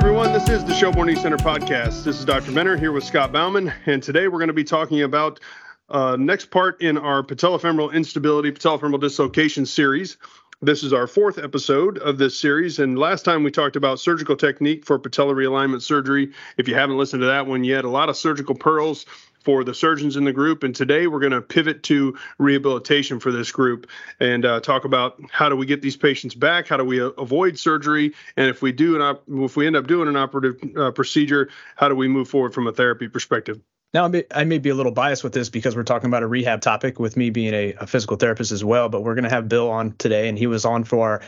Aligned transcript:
everyone. 0.00 0.32
This 0.32 0.48
is 0.48 0.64
the 0.64 0.72
Shelbourne 0.72 1.08
Knee 1.08 1.14
Center 1.14 1.36
podcast. 1.36 2.04
This 2.04 2.18
is 2.18 2.24
Dr. 2.24 2.52
Benner 2.52 2.74
here 2.74 2.90
with 2.90 3.04
Scott 3.04 3.32
Bauman, 3.32 3.70
and 3.84 4.02
today 4.02 4.28
we're 4.28 4.38
going 4.38 4.48
to 4.48 4.54
be 4.54 4.64
talking 4.64 5.02
about 5.02 5.40
uh, 5.90 6.16
next 6.18 6.46
part 6.46 6.80
in 6.80 6.96
our 6.96 7.22
patellofemoral 7.22 7.92
instability, 7.92 8.50
patellofemoral 8.50 8.98
dislocation 8.98 9.66
series. 9.66 10.16
This 10.62 10.82
is 10.82 10.94
our 10.94 11.06
fourth 11.06 11.36
episode 11.36 11.98
of 11.98 12.16
this 12.16 12.40
series, 12.40 12.78
and 12.78 12.98
last 12.98 13.26
time 13.26 13.44
we 13.44 13.50
talked 13.50 13.76
about 13.76 14.00
surgical 14.00 14.36
technique 14.36 14.86
for 14.86 14.98
patella 14.98 15.34
realignment 15.34 15.82
surgery. 15.82 16.32
If 16.56 16.66
you 16.66 16.74
haven't 16.74 16.96
listened 16.96 17.20
to 17.20 17.26
that 17.26 17.46
one 17.46 17.62
yet, 17.62 17.84
a 17.84 17.90
lot 17.90 18.08
of 18.08 18.16
surgical 18.16 18.54
pearls 18.54 19.04
for 19.44 19.64
the 19.64 19.74
surgeons 19.74 20.16
in 20.16 20.24
the 20.24 20.32
group. 20.32 20.62
And 20.62 20.74
today 20.74 21.06
we're 21.06 21.20
going 21.20 21.32
to 21.32 21.40
pivot 21.40 21.82
to 21.84 22.16
rehabilitation 22.38 23.20
for 23.20 23.32
this 23.32 23.50
group 23.50 23.88
and 24.18 24.44
uh, 24.44 24.60
talk 24.60 24.84
about 24.84 25.20
how 25.30 25.48
do 25.48 25.56
we 25.56 25.66
get 25.66 25.82
these 25.82 25.96
patients 25.96 26.34
back? 26.34 26.68
How 26.68 26.76
do 26.76 26.84
we 26.84 27.00
uh, 27.00 27.06
avoid 27.18 27.58
surgery? 27.58 28.14
And 28.36 28.48
if 28.48 28.62
we 28.62 28.72
do 28.72 28.96
an 28.96 29.02
op- 29.02 29.24
if 29.28 29.56
we 29.56 29.66
end 29.66 29.76
up 29.76 29.86
doing 29.86 30.08
an 30.08 30.16
operative 30.16 30.56
uh, 30.76 30.90
procedure, 30.90 31.48
how 31.76 31.88
do 31.88 31.94
we 31.94 32.08
move 32.08 32.28
forward 32.28 32.54
from 32.54 32.66
a 32.66 32.72
therapy 32.72 33.08
perspective? 33.08 33.60
Now, 33.92 34.04
I 34.04 34.08
may, 34.08 34.24
I 34.32 34.44
may, 34.44 34.58
be 34.58 34.68
a 34.68 34.74
little 34.74 34.92
biased 34.92 35.24
with 35.24 35.32
this 35.32 35.48
because 35.48 35.74
we're 35.74 35.82
talking 35.82 36.08
about 36.08 36.22
a 36.22 36.26
rehab 36.26 36.60
topic 36.60 37.00
with 37.00 37.16
me 37.16 37.30
being 37.30 37.54
a, 37.54 37.72
a 37.74 37.86
physical 37.88 38.16
therapist 38.16 38.52
as 38.52 38.62
well, 38.62 38.88
but 38.88 39.02
we're 39.02 39.16
going 39.16 39.24
to 39.24 39.30
have 39.30 39.48
Bill 39.48 39.68
on 39.68 39.96
today, 39.98 40.28
and 40.28 40.38
he 40.38 40.46
was 40.46 40.64
on 40.64 40.84
for 40.84 41.08
our 41.08 41.22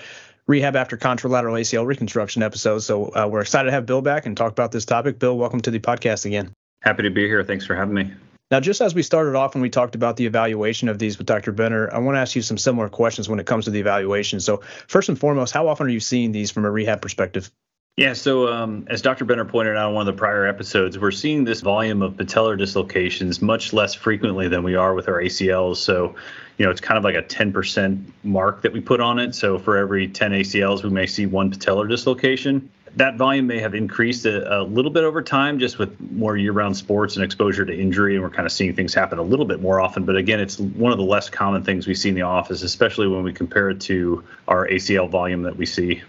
rehab 0.46 0.76
after 0.76 0.96
contralateral 0.96 1.60
ACL 1.60 1.86
reconstruction 1.86 2.42
episode. 2.42 2.78
So 2.80 3.06
uh, 3.14 3.26
we're 3.28 3.40
excited 3.40 3.66
to 3.66 3.72
have 3.72 3.86
Bill 3.86 4.00
back 4.00 4.26
and 4.26 4.36
talk 4.36 4.52
about 4.52 4.70
this 4.70 4.84
topic. 4.84 5.18
Bill, 5.18 5.36
welcome 5.36 5.60
to 5.62 5.72
the 5.72 5.80
podcast 5.80 6.24
again. 6.24 6.52
Happy 6.82 7.02
to 7.04 7.10
be 7.10 7.26
here. 7.26 7.42
Thanks 7.42 7.64
for 7.64 7.74
having 7.74 7.94
me. 7.94 8.12
Now, 8.50 8.60
just 8.60 8.82
as 8.82 8.94
we 8.94 9.02
started 9.02 9.34
off 9.34 9.54
when 9.54 9.62
we 9.62 9.70
talked 9.70 9.94
about 9.94 10.16
the 10.18 10.26
evaluation 10.26 10.90
of 10.90 10.98
these 10.98 11.16
with 11.16 11.26
Dr. 11.26 11.52
Benner, 11.52 11.90
I 11.90 11.98
want 11.98 12.16
to 12.16 12.20
ask 12.20 12.36
you 12.36 12.42
some 12.42 12.58
similar 12.58 12.90
questions 12.90 13.26
when 13.26 13.40
it 13.40 13.46
comes 13.46 13.64
to 13.64 13.70
the 13.70 13.80
evaluation. 13.80 14.40
So, 14.40 14.60
first 14.88 15.08
and 15.08 15.18
foremost, 15.18 15.54
how 15.54 15.68
often 15.68 15.86
are 15.86 15.90
you 15.90 16.00
seeing 16.00 16.32
these 16.32 16.50
from 16.50 16.66
a 16.66 16.70
rehab 16.70 17.00
perspective? 17.00 17.50
Yeah, 17.96 18.14
so 18.14 18.52
um, 18.52 18.86
as 18.88 19.00
Dr. 19.02 19.24
Benner 19.24 19.44
pointed 19.44 19.76
out 19.76 19.90
in 19.90 19.94
one 19.94 20.06
of 20.06 20.14
the 20.14 20.18
prior 20.18 20.46
episodes, 20.46 20.98
we're 20.98 21.10
seeing 21.10 21.44
this 21.44 21.60
volume 21.60 22.02
of 22.02 22.14
patellar 22.14 22.58
dislocations 22.58 23.40
much 23.42 23.72
less 23.72 23.94
frequently 23.94 24.48
than 24.48 24.62
we 24.62 24.74
are 24.74 24.94
with 24.94 25.08
our 25.08 25.20
ACLs. 25.20 25.76
So, 25.76 26.14
you 26.56 26.64
know, 26.64 26.70
it's 26.70 26.80
kind 26.80 26.98
of 26.98 27.04
like 27.04 27.14
a 27.14 27.22
10% 27.22 28.04
mark 28.22 28.62
that 28.62 28.72
we 28.72 28.80
put 28.80 29.00
on 29.00 29.18
it. 29.18 29.34
So, 29.34 29.58
for 29.58 29.76
every 29.76 30.08
10 30.08 30.32
ACLs, 30.32 30.82
we 30.82 30.90
may 30.90 31.06
see 31.06 31.26
one 31.26 31.50
patellar 31.50 31.88
dislocation 31.88 32.70
that 32.96 33.16
volume 33.16 33.46
may 33.46 33.58
have 33.58 33.74
increased 33.74 34.26
a, 34.26 34.60
a, 34.60 34.62
little 34.62 34.90
bit 34.90 35.04
over 35.04 35.22
time 35.22 35.58
just 35.58 35.78
with 35.78 35.98
more 36.12 36.36
year-round 36.36 36.76
sports 36.76 37.16
and 37.16 37.24
exposure 37.24 37.64
to 37.64 37.74
injury 37.74 38.14
and 38.14 38.22
we're 38.22 38.30
kind 38.30 38.46
of 38.46 38.52
seeing 38.52 38.74
things 38.74 38.92
happen 38.92 39.18
a 39.18 39.22
little 39.22 39.46
bit 39.46 39.60
more 39.60 39.80
often. 39.80 40.04
But 40.04 40.16
again 40.16 40.40
it's 40.40 40.58
one 40.58 40.92
of 40.92 40.98
the 40.98 41.04
less 41.04 41.30
common 41.30 41.64
things 41.64 41.86
we 41.86 41.94
see 41.94 42.10
in 42.10 42.14
the 42.14 42.22
office 42.22 42.62
especially 42.62 43.08
when 43.08 43.22
we 43.22 43.32
compare 43.32 43.70
it 43.70 43.80
to 43.82 44.22
our 44.48 44.68
acl 44.68 45.08
volume 45.08 45.42
that 45.42 45.56
we 45.56 45.66
see. 45.66 46.02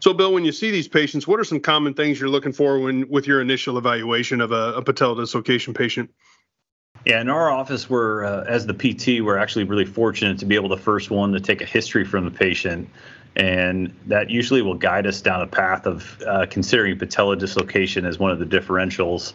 So 0.00 0.12
bill 0.14 0.32
when 0.32 0.44
you 0.44 0.52
see 0.52 0.70
these 0.70 0.88
patients 0.88 1.26
what 1.26 1.38
are 1.38 1.44
some 1.44 1.60
common 1.60 1.94
things 1.94 2.18
you're 2.18 2.30
looking 2.30 2.52
for 2.52 2.78
when 2.80 3.08
with 3.08 3.26
your 3.26 3.40
initial 3.40 3.76
evaluation 3.76 4.40
of 4.40 4.52
a, 4.52 4.74
a 4.74 4.82
patella 4.82 5.16
dislocation 5.16 5.74
patient 5.74 6.10
yeah, 7.04 7.20
in 7.20 7.28
our 7.28 7.50
office, 7.50 7.88
we're 7.90 8.24
uh, 8.24 8.44
as 8.44 8.66
the 8.66 8.74
PT, 8.74 9.22
we're 9.24 9.38
actually 9.38 9.64
really 9.64 9.84
fortunate 9.84 10.38
to 10.38 10.46
be 10.46 10.54
able 10.54 10.68
to 10.70 10.76
first 10.76 11.10
one 11.10 11.32
to 11.32 11.40
take 11.40 11.60
a 11.60 11.66
history 11.66 12.04
from 12.04 12.24
the 12.24 12.30
patient 12.30 12.88
and 13.36 13.94
that 14.06 14.30
usually 14.30 14.62
will 14.62 14.74
guide 14.74 15.06
us 15.06 15.20
down 15.20 15.40
a 15.40 15.46
path 15.46 15.86
of 15.86 16.20
uh, 16.26 16.46
considering 16.50 16.98
patella 16.98 17.36
dislocation 17.36 18.04
as 18.04 18.18
one 18.18 18.30
of 18.30 18.38
the 18.38 18.44
differentials. 18.44 19.32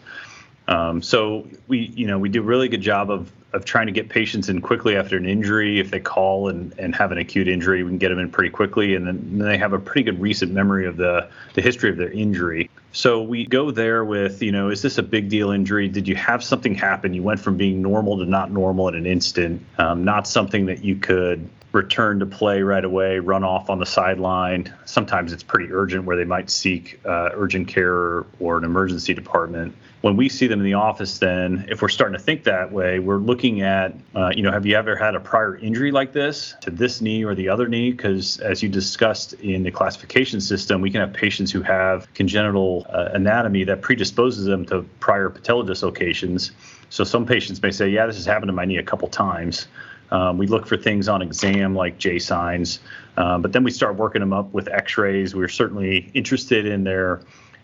Um, 0.68 1.02
so 1.02 1.48
we, 1.66 1.92
you 1.96 2.06
know, 2.06 2.18
we 2.18 2.28
do 2.28 2.40
a 2.40 2.44
really 2.44 2.68
good 2.68 2.82
job 2.82 3.10
of 3.10 3.32
of 3.54 3.64
trying 3.64 3.86
to 3.86 3.92
get 3.92 4.10
patients 4.10 4.50
in 4.50 4.60
quickly 4.60 4.94
after 4.94 5.16
an 5.16 5.24
injury. 5.24 5.80
If 5.80 5.90
they 5.90 6.00
call 6.00 6.50
and, 6.50 6.78
and 6.78 6.94
have 6.94 7.12
an 7.12 7.18
acute 7.18 7.48
injury, 7.48 7.82
we 7.82 7.88
can 7.88 7.96
get 7.96 8.10
them 8.10 8.18
in 8.18 8.30
pretty 8.30 8.50
quickly, 8.50 8.94
and 8.94 9.06
then, 9.06 9.38
they 9.38 9.56
have 9.56 9.72
a 9.72 9.78
pretty 9.78 10.02
good 10.02 10.20
recent 10.20 10.52
memory 10.52 10.86
of 10.86 10.98
the 10.98 11.28
the 11.54 11.62
history 11.62 11.88
of 11.88 11.96
their 11.96 12.10
injury. 12.10 12.68
So 12.92 13.22
we 13.22 13.46
go 13.46 13.70
there 13.70 14.04
with, 14.04 14.42
you 14.42 14.50
know, 14.50 14.70
is 14.70 14.82
this 14.82 14.98
a 14.98 15.02
big 15.02 15.28
deal 15.28 15.50
injury? 15.50 15.88
Did 15.88 16.08
you 16.08 16.16
have 16.16 16.42
something 16.42 16.74
happen? 16.74 17.12
You 17.12 17.22
went 17.22 17.38
from 17.38 17.56
being 17.56 17.82
normal 17.82 18.18
to 18.18 18.24
not 18.24 18.50
normal 18.50 18.88
in 18.88 18.94
an 18.94 19.06
instant, 19.06 19.62
um, 19.76 20.04
not 20.04 20.26
something 20.26 20.66
that 20.66 20.82
you 20.82 20.96
could 20.96 21.48
return 21.72 22.18
to 22.20 22.26
play 22.26 22.62
right 22.62 22.84
away, 22.84 23.18
run 23.18 23.44
off 23.44 23.68
on 23.68 23.78
the 23.78 23.86
sideline. 23.86 24.72
Sometimes 24.86 25.32
it's 25.32 25.42
pretty 25.42 25.70
urgent 25.70 26.04
where 26.04 26.16
they 26.16 26.24
might 26.24 26.48
seek 26.48 26.98
uh, 27.04 27.30
urgent 27.34 27.68
care 27.68 28.24
or 28.40 28.56
an 28.56 28.64
emergency 28.64 29.12
department. 29.12 29.76
When 30.00 30.16
we 30.16 30.28
see 30.28 30.46
them 30.46 30.60
in 30.60 30.64
the 30.64 30.74
office, 30.74 31.18
then 31.18 31.66
if 31.68 31.82
we're 31.82 31.88
starting 31.88 32.16
to 32.16 32.22
think 32.22 32.44
that 32.44 32.70
way, 32.70 33.00
we're 33.00 33.16
looking 33.16 33.62
at, 33.62 33.94
uh, 34.14 34.30
you 34.32 34.42
know, 34.42 34.52
have 34.52 34.64
you 34.64 34.76
ever 34.76 34.94
had 34.94 35.16
a 35.16 35.20
prior 35.20 35.56
injury 35.56 35.90
like 35.90 36.12
this 36.12 36.54
to 36.60 36.70
this 36.70 37.00
knee 37.00 37.24
or 37.24 37.34
the 37.34 37.48
other 37.48 37.66
knee? 37.66 37.90
Because 37.90 38.38
as 38.38 38.62
you 38.62 38.68
discussed 38.68 39.32
in 39.34 39.64
the 39.64 39.72
classification 39.72 40.40
system, 40.40 40.80
we 40.80 40.92
can 40.92 41.00
have 41.00 41.12
patients 41.12 41.50
who 41.50 41.62
have 41.62 42.12
congenital 42.14 42.86
uh, 42.90 43.08
anatomy 43.12 43.64
that 43.64 43.82
predisposes 43.82 44.44
them 44.44 44.64
to 44.66 44.82
prior 45.00 45.30
patella 45.30 45.66
dislocations. 45.66 46.52
So 46.90 47.02
some 47.02 47.26
patients 47.26 47.60
may 47.60 47.72
say, 47.72 47.88
yeah, 47.88 48.06
this 48.06 48.16
has 48.16 48.24
happened 48.24 48.50
to 48.50 48.52
my 48.52 48.66
knee 48.66 48.76
a 48.76 48.84
couple 48.84 49.08
times. 49.08 49.66
Um, 50.12 50.38
we 50.38 50.46
look 50.46 50.66
for 50.66 50.76
things 50.76 51.08
on 51.08 51.22
exam 51.22 51.74
like 51.74 51.98
J 51.98 52.20
signs, 52.20 52.78
uh, 53.16 53.38
but 53.38 53.52
then 53.52 53.64
we 53.64 53.70
start 53.72 53.96
working 53.96 54.20
them 54.20 54.32
up 54.32 54.52
with 54.54 54.68
X-rays. 54.68 55.34
We're 55.34 55.48
certainly 55.48 56.10
interested 56.14 56.66
in 56.66 56.84
their 56.84 57.20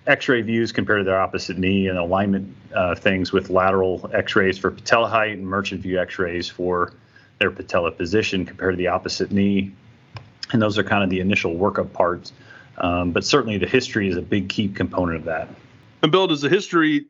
X-ray 0.06 0.42
views 0.42 0.72
compared 0.72 1.00
to 1.00 1.04
their 1.04 1.20
opposite 1.20 1.56
knee 1.56 1.88
and 1.88 1.98
alignment 1.98 2.54
uh, 2.74 2.94
things 2.94 3.32
with 3.32 3.48
lateral 3.50 4.10
X-rays 4.12 4.58
for 4.58 4.70
patella 4.70 5.08
height 5.08 5.38
and 5.38 5.46
merchant 5.46 5.80
view 5.80 5.98
X-rays 5.98 6.48
for 6.48 6.92
their 7.38 7.50
patella 7.50 7.90
position 7.90 8.44
compared 8.44 8.74
to 8.74 8.76
the 8.76 8.88
opposite 8.88 9.32
knee. 9.32 9.72
And 10.52 10.60
those 10.60 10.78
are 10.78 10.84
kind 10.84 11.02
of 11.02 11.10
the 11.10 11.20
initial 11.20 11.54
workup 11.54 11.92
parts. 11.92 12.32
Um, 12.78 13.12
but 13.12 13.24
certainly 13.24 13.56
the 13.56 13.66
history 13.66 14.08
is 14.08 14.16
a 14.16 14.22
big 14.22 14.48
key 14.48 14.68
component 14.68 15.18
of 15.18 15.24
that. 15.24 15.48
And 16.02 16.12
Bill, 16.12 16.26
does 16.26 16.42
the 16.42 16.48
history 16.48 17.06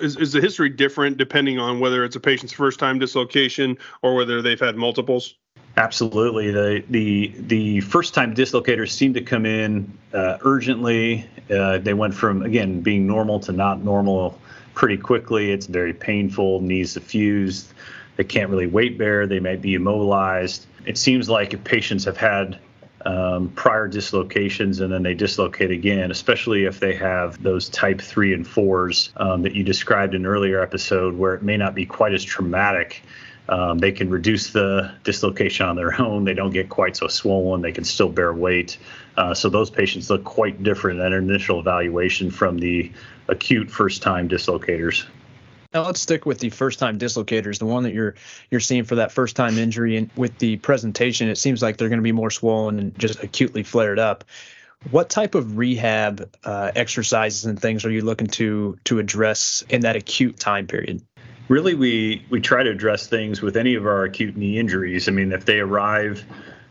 is, 0.00 0.16
is 0.16 0.32
the 0.32 0.40
history 0.40 0.68
different 0.68 1.16
depending 1.16 1.58
on 1.58 1.80
whether 1.80 2.04
it's 2.04 2.16
a 2.16 2.20
patient's 2.20 2.52
first 2.52 2.78
time 2.78 2.98
dislocation 2.98 3.78
or 4.02 4.14
whether 4.14 4.42
they've 4.42 4.60
had 4.60 4.76
multiples? 4.76 5.36
Absolutely. 5.76 6.52
The 6.52 6.84
the 6.88 7.32
the 7.36 7.80
first 7.80 8.14
time 8.14 8.34
dislocators 8.34 8.90
seem 8.90 9.12
to 9.14 9.20
come 9.20 9.44
in 9.44 9.92
uh, 10.12 10.38
urgently. 10.42 11.28
Uh, 11.50 11.78
they 11.78 11.94
went 11.94 12.14
from 12.14 12.42
again 12.42 12.80
being 12.80 13.06
normal 13.06 13.40
to 13.40 13.52
not 13.52 13.82
normal 13.82 14.38
pretty 14.74 14.96
quickly. 14.96 15.50
It's 15.50 15.66
very 15.66 15.92
painful. 15.92 16.60
Knees 16.60 16.92
suffused. 16.92 17.72
They 18.16 18.24
can't 18.24 18.50
really 18.50 18.68
weight 18.68 18.98
bear. 18.98 19.26
They 19.26 19.40
might 19.40 19.60
be 19.60 19.74
immobilized. 19.74 20.66
It 20.86 20.96
seems 20.96 21.28
like 21.28 21.54
if 21.54 21.64
patients 21.64 22.04
have 22.04 22.16
had 22.16 22.58
um, 23.04 23.48
prior 23.50 23.88
dislocations 23.88 24.80
and 24.80 24.92
then 24.92 25.02
they 25.02 25.14
dislocate 25.14 25.70
again, 25.70 26.10
especially 26.10 26.64
if 26.64 26.78
they 26.78 26.94
have 26.94 27.42
those 27.42 27.68
type 27.68 28.00
three 28.00 28.32
and 28.32 28.46
fours 28.46 29.10
um, 29.16 29.42
that 29.42 29.54
you 29.54 29.64
described 29.64 30.14
in 30.14 30.22
an 30.22 30.26
earlier 30.26 30.62
episode, 30.62 31.14
where 31.14 31.34
it 31.34 31.42
may 31.42 31.56
not 31.56 31.74
be 31.74 31.84
quite 31.84 32.14
as 32.14 32.22
traumatic. 32.22 33.02
Um, 33.48 33.78
they 33.78 33.92
can 33.92 34.08
reduce 34.08 34.50
the 34.50 34.92
dislocation 35.04 35.66
on 35.66 35.76
their 35.76 36.00
own. 36.00 36.24
They 36.24 36.34
don't 36.34 36.52
get 36.52 36.68
quite 36.68 36.96
so 36.96 37.08
swollen. 37.08 37.62
They 37.62 37.72
can 37.72 37.84
still 37.84 38.08
bear 38.08 38.32
weight. 38.32 38.78
Uh, 39.16 39.34
so 39.34 39.48
those 39.48 39.70
patients 39.70 40.10
look 40.10 40.24
quite 40.24 40.62
different 40.62 40.98
than 40.98 41.12
initial 41.12 41.60
evaluation 41.60 42.30
from 42.30 42.58
the 42.58 42.90
acute 43.28 43.70
first 43.70 44.02
time 44.02 44.28
dislocators. 44.28 45.04
Now 45.72 45.84
let's 45.84 46.00
stick 46.00 46.24
with 46.24 46.38
the 46.38 46.50
first 46.50 46.78
time 46.78 46.98
dislocators, 46.98 47.58
the 47.58 47.66
one 47.66 47.82
that 47.82 47.92
you're 47.92 48.14
you're 48.48 48.60
seeing 48.60 48.84
for 48.84 48.94
that 48.96 49.10
first 49.10 49.34
time 49.34 49.58
injury. 49.58 49.96
And 49.96 50.10
with 50.14 50.38
the 50.38 50.56
presentation, 50.58 51.28
it 51.28 51.36
seems 51.36 51.62
like 51.62 51.76
they're 51.76 51.88
going 51.88 51.98
to 51.98 52.04
be 52.04 52.12
more 52.12 52.30
swollen 52.30 52.78
and 52.78 52.98
just 52.98 53.22
acutely 53.22 53.64
flared 53.64 53.98
up. 53.98 54.24
What 54.90 55.10
type 55.10 55.34
of 55.34 55.56
rehab 55.56 56.30
uh, 56.44 56.70
exercises 56.76 57.46
and 57.46 57.60
things 57.60 57.84
are 57.84 57.90
you 57.90 58.02
looking 58.02 58.28
to 58.28 58.78
to 58.84 59.00
address 59.00 59.64
in 59.68 59.80
that 59.80 59.96
acute 59.96 60.38
time 60.38 60.68
period? 60.68 61.02
Really, 61.48 61.74
we 61.74 62.24
we 62.30 62.40
try 62.40 62.62
to 62.62 62.70
address 62.70 63.06
things 63.06 63.42
with 63.42 63.56
any 63.56 63.74
of 63.74 63.86
our 63.86 64.04
acute 64.04 64.36
knee 64.36 64.58
injuries. 64.58 65.08
I 65.08 65.12
mean, 65.12 65.30
if 65.32 65.44
they 65.44 65.60
arrive 65.60 66.24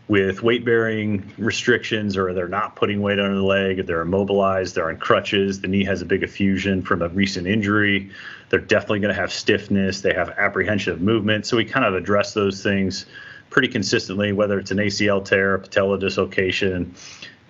with 0.07 0.43
weight 0.43 0.65
bearing 0.65 1.31
restrictions 1.37 2.17
or 2.17 2.33
they're 2.33 2.47
not 2.47 2.75
putting 2.75 3.01
weight 3.01 3.19
under 3.19 3.35
the 3.35 3.43
leg, 3.43 3.79
if 3.79 3.85
they're 3.85 4.01
immobilized, 4.01 4.75
they're 4.75 4.89
on 4.89 4.97
crutches, 4.97 5.61
the 5.61 5.67
knee 5.67 5.83
has 5.83 6.01
a 6.01 6.05
big 6.05 6.23
effusion 6.23 6.81
from 6.81 7.01
a 7.01 7.07
recent 7.09 7.47
injury, 7.47 8.09
they're 8.49 8.59
definitely 8.59 8.99
going 8.99 9.13
to 9.13 9.19
have 9.19 9.31
stiffness, 9.31 10.01
they 10.01 10.13
have 10.13 10.29
apprehension 10.31 10.91
of 10.91 11.01
movement. 11.01 11.45
So 11.45 11.55
we 11.55 11.65
kind 11.65 11.85
of 11.85 11.93
address 11.93 12.33
those 12.33 12.61
things 12.61 13.05
pretty 13.49 13.69
consistently, 13.69 14.33
whether 14.33 14.59
it's 14.59 14.71
an 14.71 14.79
ACL 14.79 15.23
tear, 15.23 15.53
a 15.53 15.59
patella 15.59 15.97
dislocation, 15.97 16.95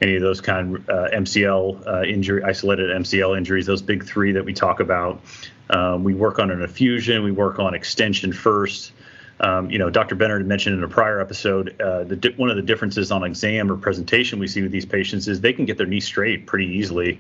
any 0.04 0.18
of 0.18 0.22
those 0.22 0.42
kind 0.42 0.76
of 0.76 0.90
uh, 0.90 1.10
MCL 1.12 1.88
uh, 1.88 2.04
injury, 2.04 2.44
isolated 2.44 2.90
MCL 2.90 3.38
injuries, 3.38 3.66
those 3.66 3.82
big 3.82 4.06
three 4.06 4.34
that 4.34 4.44
we 4.44 4.54
talk 4.54 4.82
about. 4.82 5.22
Um, 5.70 6.04
we 6.04 6.14
work 6.14 6.40
on 6.40 6.52
an 6.52 6.62
effusion, 6.62 7.24
we 7.24 7.32
work 7.32 7.58
on 7.58 7.74
extension 7.74 8.34
first. 8.34 8.92
Um, 9.40 9.72
you 9.72 9.80
know, 9.80 9.90
Dr. 9.90 10.16
Benner 10.16 10.40
mentioned 10.42 10.78
in 10.78 10.84
a 10.84 10.88
prior 10.88 11.20
episode, 11.20 11.80
uh, 11.82 12.04
the 12.04 12.34
one 12.38 12.50
of 12.50 12.56
the 12.58 12.62
differences 12.62 13.12
on 13.12 13.24
exam 13.24 13.72
or 13.72 13.78
presentation 13.78 14.40
we 14.40 14.48
see 14.48 14.62
with 14.62 14.72
these 14.72 14.86
patients 14.86 15.28
is 15.28 15.42
they 15.42 15.54
can 15.54 15.66
get 15.66 15.78
their 15.78 15.88
knee 15.88 16.02
straight 16.02 16.46
pretty 16.46 16.68
easily. 16.68 17.20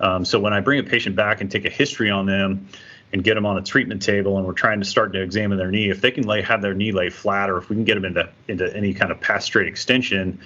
Um, 0.00 0.24
so 0.24 0.40
when 0.40 0.52
I 0.52 0.60
bring 0.60 0.80
a 0.80 0.82
patient 0.82 1.14
back 1.14 1.40
and 1.40 1.50
take 1.50 1.64
a 1.64 1.70
history 1.70 2.10
on 2.10 2.26
them 2.26 2.66
and 3.12 3.22
get 3.22 3.34
them 3.34 3.46
on 3.46 3.58
a 3.58 3.62
treatment 3.62 4.02
table, 4.02 4.38
and 4.38 4.46
we're 4.46 4.54
trying 4.54 4.80
to 4.80 4.86
start 4.86 5.12
to 5.12 5.22
examine 5.22 5.58
their 5.58 5.70
knee, 5.70 5.90
if 5.90 6.00
they 6.00 6.10
can 6.10 6.24
lay 6.24 6.42
have 6.42 6.62
their 6.62 6.74
knee 6.74 6.92
lay 6.92 7.10
flat, 7.10 7.50
or 7.50 7.58
if 7.58 7.68
we 7.68 7.76
can 7.76 7.84
get 7.84 7.94
them 7.94 8.06
into 8.06 8.28
into 8.48 8.74
any 8.74 8.94
kind 8.94 9.12
of 9.12 9.20
past 9.20 9.46
straight 9.46 9.68
extension, 9.68 10.40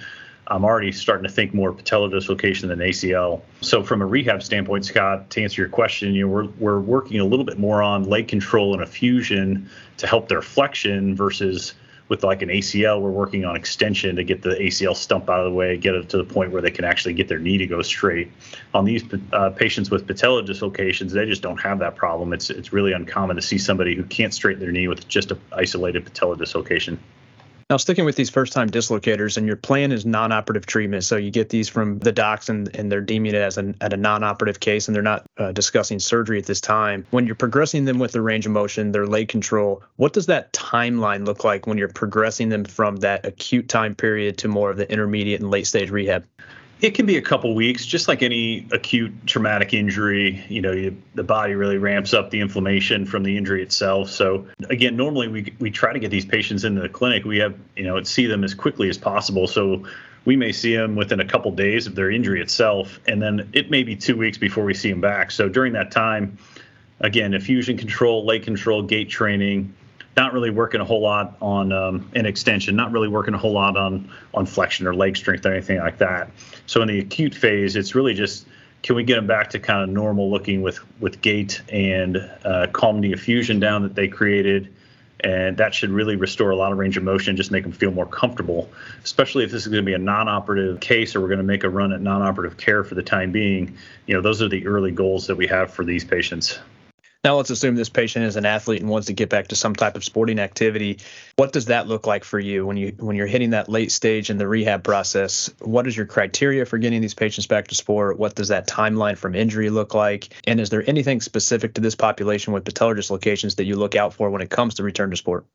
I'm 0.49 0.63
already 0.63 0.91
starting 0.91 1.27
to 1.27 1.33
think 1.33 1.53
more 1.53 1.73
patellar 1.73 2.09
dislocation 2.09 2.69
than 2.69 2.79
ACL. 2.79 3.41
So 3.61 3.83
from 3.83 4.01
a 4.01 4.05
rehab 4.05 4.41
standpoint, 4.41 4.85
Scott, 4.85 5.29
to 5.31 5.43
answer 5.43 5.61
your 5.61 5.69
question, 5.69 6.13
you 6.13 6.25
know, 6.25 6.31
we're 6.31 6.47
we're 6.59 6.79
working 6.79 7.19
a 7.19 7.25
little 7.25 7.45
bit 7.45 7.59
more 7.59 7.81
on 7.81 8.03
leg 8.03 8.27
control 8.27 8.73
and 8.73 8.81
effusion 8.81 9.69
to 9.97 10.07
help 10.07 10.29
their 10.29 10.41
flexion 10.41 11.15
versus 11.15 11.73
with 12.09 12.23
like 12.23 12.41
an 12.41 12.49
ACL, 12.49 13.01
we're 13.01 13.11
working 13.11 13.43
on 13.43 13.55
extension 13.55 14.15
to 14.15 14.23
get 14.23 14.41
the 14.41 14.51
ACL 14.51 14.95
stump 14.95 15.29
out 15.29 15.39
of 15.39 15.45
the 15.45 15.51
way, 15.51 15.75
get 15.77 15.93
it 15.93 16.09
to 16.09 16.17
the 16.17 16.23
point 16.23 16.51
where 16.51 16.61
they 16.61 16.71
can 16.71 16.85
actually 16.85 17.13
get 17.13 17.27
their 17.27 17.39
knee 17.39 17.57
to 17.57 17.67
go 17.67 17.81
straight. 17.81 18.31
On 18.73 18.85
these 18.85 19.03
uh, 19.33 19.49
patients 19.49 19.91
with 19.91 20.07
patella 20.07 20.43
dislocations, 20.43 21.11
they 21.13 21.25
just 21.25 21.41
don't 21.41 21.57
have 21.57 21.79
that 21.79 21.95
problem. 21.95 22.33
It's 22.33 22.49
it's 22.49 22.71
really 22.71 22.93
uncommon 22.93 23.35
to 23.35 23.41
see 23.41 23.57
somebody 23.57 23.95
who 23.95 24.03
can't 24.03 24.33
straighten 24.33 24.61
their 24.61 24.71
knee 24.71 24.87
with 24.87 25.07
just 25.07 25.31
an 25.31 25.39
isolated 25.51 26.05
patella 26.05 26.37
dislocation. 26.37 26.99
Now, 27.69 27.75
sticking 27.75 28.05
with 28.05 28.15
these 28.15 28.29
first 28.29 28.53
time 28.53 28.69
dislocators, 28.69 29.35
and 29.35 29.45
your 29.45 29.57
plan 29.57 29.91
is 29.91 30.05
non 30.05 30.31
operative 30.31 30.65
treatment. 30.65 31.03
So 31.03 31.17
you 31.17 31.31
get 31.31 31.49
these 31.49 31.67
from 31.67 31.99
the 31.99 32.13
docs 32.13 32.47
and, 32.47 32.73
and 32.73 32.89
they're 32.89 33.01
deeming 33.01 33.35
it 33.35 33.41
as 33.41 33.57
an, 33.57 33.75
at 33.81 33.91
a 33.91 33.97
non 33.97 34.23
operative 34.23 34.61
case 34.61 34.87
and 34.87 34.95
they're 34.95 35.03
not 35.03 35.25
uh, 35.37 35.51
discussing 35.51 35.99
surgery 35.99 36.37
at 36.37 36.45
this 36.45 36.61
time. 36.61 37.05
When 37.11 37.25
you're 37.25 37.35
progressing 37.35 37.83
them 37.83 37.99
with 37.99 38.13
the 38.13 38.21
range 38.21 38.45
of 38.45 38.53
motion, 38.53 38.93
their 38.93 39.05
leg 39.05 39.27
control, 39.27 39.83
what 39.97 40.13
does 40.13 40.27
that 40.27 40.53
timeline 40.53 41.25
look 41.25 41.43
like 41.43 41.67
when 41.67 41.77
you're 41.77 41.89
progressing 41.89 42.47
them 42.47 42.63
from 42.63 42.97
that 42.97 43.25
acute 43.25 43.67
time 43.67 43.95
period 43.95 44.37
to 44.37 44.47
more 44.47 44.71
of 44.71 44.77
the 44.77 44.89
intermediate 44.89 45.41
and 45.41 45.51
late 45.51 45.67
stage 45.67 45.89
rehab? 45.89 46.25
It 46.79 46.91
can 46.91 47.07
be 47.07 47.17
a 47.17 47.21
couple 47.21 47.55
weeks, 47.55 47.87
just 47.87 48.07
like 48.07 48.21
any 48.21 48.67
acute 48.71 49.11
traumatic 49.25 49.73
injury. 49.73 50.45
You 50.47 50.61
know, 50.61 50.71
you, 50.71 51.01
the 51.15 51.23
body 51.23 51.55
really 51.55 51.79
ramps 51.79 52.13
up 52.13 52.29
the 52.29 52.39
inflammation 52.39 53.07
from 53.07 53.23
the 53.23 53.35
injury 53.35 53.63
itself. 53.63 54.11
So 54.11 54.47
again, 54.69 54.95
normally 54.95 55.27
we 55.27 55.53
we 55.59 55.71
try 55.71 55.91
to 55.91 55.99
get 55.99 56.11
these 56.11 56.25
patients 56.25 56.63
into 56.63 56.81
the 56.81 56.89
clinic. 56.89 57.25
We 57.25 57.39
have 57.39 57.55
you 57.75 57.83
know 57.83 58.03
see 58.03 58.27
them 58.27 58.43
as 58.43 58.53
quickly 58.53 58.89
as 58.89 58.97
possible. 58.97 59.47
So 59.47 59.87
we 60.25 60.35
may 60.35 60.51
see 60.51 60.75
them 60.75 60.95
within 60.95 61.19
a 61.19 61.25
couple 61.25 61.51
days 61.51 61.87
of 61.87 61.95
their 61.95 62.11
injury 62.11 62.41
itself, 62.41 62.99
and 63.07 63.19
then 63.19 63.49
it 63.53 63.71
may 63.71 63.81
be 63.81 63.95
two 63.95 64.15
weeks 64.15 64.37
before 64.37 64.63
we 64.63 64.75
see 64.75 64.91
them 64.91 65.01
back. 65.01 65.31
So 65.31 65.49
during 65.49 65.73
that 65.73 65.89
time, 65.89 66.37
again, 66.99 67.33
effusion 67.33 67.77
control, 67.77 68.23
leg 68.23 68.43
control, 68.43 68.83
gait 68.83 69.09
training, 69.09 69.73
not 70.17 70.33
really 70.33 70.49
working 70.49 70.81
a 70.81 70.85
whole 70.85 71.01
lot 71.01 71.37
on 71.41 71.71
um, 71.71 72.11
an 72.13 72.25
extension, 72.25 72.75
not 72.75 72.91
really 72.91 73.07
working 73.07 73.33
a 73.33 73.37
whole 73.37 73.53
lot 73.53 73.77
on 73.77 74.11
on 74.33 74.45
flexion 74.45 74.85
or 74.85 74.93
leg 74.93 75.15
strength 75.15 75.45
or 75.45 75.53
anything 75.53 75.79
like 75.79 75.99
that. 75.99 76.29
So 76.67 76.81
in 76.81 76.87
the 76.87 76.99
acute 76.99 77.33
phase, 77.33 77.75
it's 77.75 77.95
really 77.95 78.13
just 78.13 78.45
can 78.83 78.95
we 78.95 79.03
get 79.03 79.15
them 79.15 79.25
back 79.25 79.49
to 79.49 79.59
kind 79.59 79.81
of 79.81 79.89
normal 79.89 80.29
looking 80.29 80.61
with 80.61 80.79
with 81.01 81.21
gait 81.21 81.61
and 81.69 82.17
uh, 82.45 82.67
calm 82.71 83.01
the 83.01 83.13
effusion 83.13 83.59
down 83.59 83.81
that 83.83 83.95
they 83.95 84.07
created, 84.07 84.73
and 85.21 85.57
that 85.57 85.73
should 85.73 85.89
really 85.89 86.15
restore 86.15 86.51
a 86.51 86.55
lot 86.55 86.71
of 86.71 86.77
range 86.77 86.95
of 86.95 87.03
motion, 87.03 87.35
just 87.35 87.51
make 87.51 87.63
them 87.63 87.71
feel 87.71 87.91
more 87.91 88.05
comfortable. 88.05 88.69
Especially 89.03 89.43
if 89.43 89.51
this 89.51 89.63
is 89.63 89.67
going 89.69 89.83
to 89.83 89.85
be 89.85 89.93
a 89.93 89.97
non-operative 89.97 90.79
case, 90.79 91.15
or 91.15 91.21
we're 91.21 91.27
going 91.27 91.39
to 91.39 91.43
make 91.43 91.63
a 91.63 91.69
run 91.69 91.91
at 91.91 92.01
non-operative 92.01 92.57
care 92.57 92.83
for 92.83 92.95
the 92.95 93.03
time 93.03 93.31
being. 93.31 93.77
You 94.05 94.15
know, 94.15 94.21
those 94.21 94.41
are 94.41 94.49
the 94.49 94.67
early 94.67 94.91
goals 94.91 95.27
that 95.27 95.35
we 95.35 95.47
have 95.47 95.73
for 95.73 95.83
these 95.83 96.05
patients. 96.05 96.59
Now 97.23 97.35
let's 97.35 97.49
assume 97.49 97.75
this 97.75 97.89
patient 97.89 98.25
is 98.25 98.35
an 98.35 98.45
athlete 98.45 98.81
and 98.81 98.89
wants 98.89 99.07
to 99.07 99.13
get 99.13 99.29
back 99.29 99.49
to 99.49 99.55
some 99.55 99.75
type 99.75 99.95
of 99.95 100.03
sporting 100.03 100.39
activity. 100.39 100.99
What 101.35 101.51
does 101.51 101.65
that 101.65 101.87
look 101.87 102.07
like 102.07 102.23
for 102.23 102.39
you 102.39 102.65
when 102.65 102.77
you 102.77 102.93
when 102.97 103.15
you're 103.15 103.27
hitting 103.27 103.49
that 103.51 103.69
late 103.69 103.91
stage 103.91 104.29
in 104.29 104.37
the 104.37 104.47
rehab 104.47 104.83
process? 104.83 105.49
What 105.59 105.87
is 105.87 105.97
your 105.97 106.05
criteria 106.05 106.65
for 106.65 106.77
getting 106.77 107.01
these 107.01 107.13
patients 107.13 107.47
back 107.47 107.67
to 107.67 107.75
sport? 107.75 108.17
What 108.17 108.35
does 108.35 108.49
that 108.49 108.67
timeline 108.67 109.17
from 109.17 109.35
injury 109.35 109.69
look 109.69 109.93
like? 109.93 110.29
And 110.45 110.59
is 110.59 110.69
there 110.69 110.83
anything 110.87 111.21
specific 111.21 111.73
to 111.73 111.81
this 111.81 111.95
population 111.95 112.53
with 112.53 112.63
patellar 112.63 112.95
dislocations 112.95 113.55
that 113.55 113.65
you 113.65 113.75
look 113.75 113.95
out 113.95 114.13
for 114.13 114.29
when 114.29 114.41
it 114.41 114.49
comes 114.49 114.75
to 114.75 114.83
return 114.83 115.09
to 115.09 115.17
sport? 115.17 115.45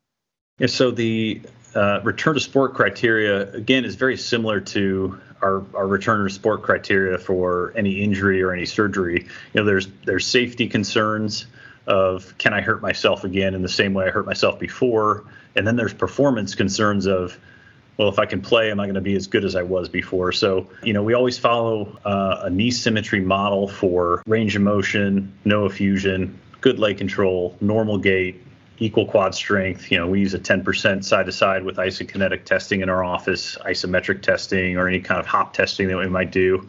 Yeah, 0.59 0.67
so 0.67 0.91
the 0.91 1.41
uh, 1.75 2.01
return 2.03 2.35
to 2.35 2.41
sport 2.41 2.75
criteria 2.75 3.51
again 3.53 3.85
is 3.85 3.95
very 3.95 4.17
similar 4.17 4.61
to 4.61 5.19
our, 5.43 5.65
our 5.75 5.87
return 5.87 6.25
to 6.25 6.31
sport 6.33 6.63
criteria 6.63 7.19
for 7.19 7.73
any 7.77 8.03
injury 8.03 8.43
or 8.43 8.53
any 8.53 8.67
surgery. 8.67 9.27
You 9.53 9.61
know, 9.61 9.65
there's 9.65 9.89
there's 10.05 10.27
safety 10.27 10.69
concerns 10.69 11.47
of 11.87 12.37
can 12.39 12.53
I 12.55 12.61
hurt 12.61 12.81
myself 12.81 13.25
again 13.25 13.55
in 13.55 13.63
the 13.63 13.69
same 13.69 13.93
way 13.95 14.07
I 14.07 14.11
hurt 14.11 14.27
myself 14.27 14.59
before? 14.59 15.25
And 15.57 15.67
then 15.67 15.77
there's 15.77 15.93
performance 15.93 16.55
concerns 16.55 17.07
of, 17.07 17.39
well, 17.97 18.09
if 18.09 18.19
I 18.19 18.27
can 18.27 18.41
play, 18.41 18.71
am 18.71 18.81
I 18.81 18.87
going 18.87 18.95
to 18.95 19.01
be 19.01 19.17
as 19.17 19.27
good 19.27 19.45
as 19.45 19.57
I 19.57 19.63
was 19.63 19.89
before? 19.89 20.33
So, 20.33 20.69
you 20.83 20.93
know, 20.93 21.03
we 21.03 21.15
always 21.15 21.39
follow 21.39 21.99
uh, 22.05 22.43
a 22.45 22.51
knee 22.51 22.71
symmetry 22.71 23.21
model 23.21 23.69
for 23.69 24.23
range 24.27 24.57
of 24.57 24.63
motion, 24.63 25.33
no 25.45 25.67
effusion, 25.67 26.39
good 26.61 26.79
leg 26.79 26.99
control, 26.99 27.57
normal 27.61 27.99
gait, 27.99 28.41
equal 28.79 29.07
quad 29.07 29.35
strength. 29.35 29.91
You 29.91 29.99
know, 29.99 30.07
we 30.07 30.21
use 30.21 30.35
a 30.35 30.39
10% 30.39 31.05
side 31.05 31.27
to 31.27 31.33
side 31.33 31.65
with 31.65 31.77
isokinetic 31.77 32.45
testing 32.45 32.81
in 32.81 32.89
our 32.89 33.05
office, 33.05 33.57
isometric 33.65 34.23
testing, 34.23 34.77
or 34.77 34.89
any 34.89 35.01
kind 35.01 35.21
of 35.21 35.27
hop 35.27 35.53
testing 35.53 35.89
that 35.89 35.97
we 35.97 36.09
might 36.09 36.33
do. 36.33 36.67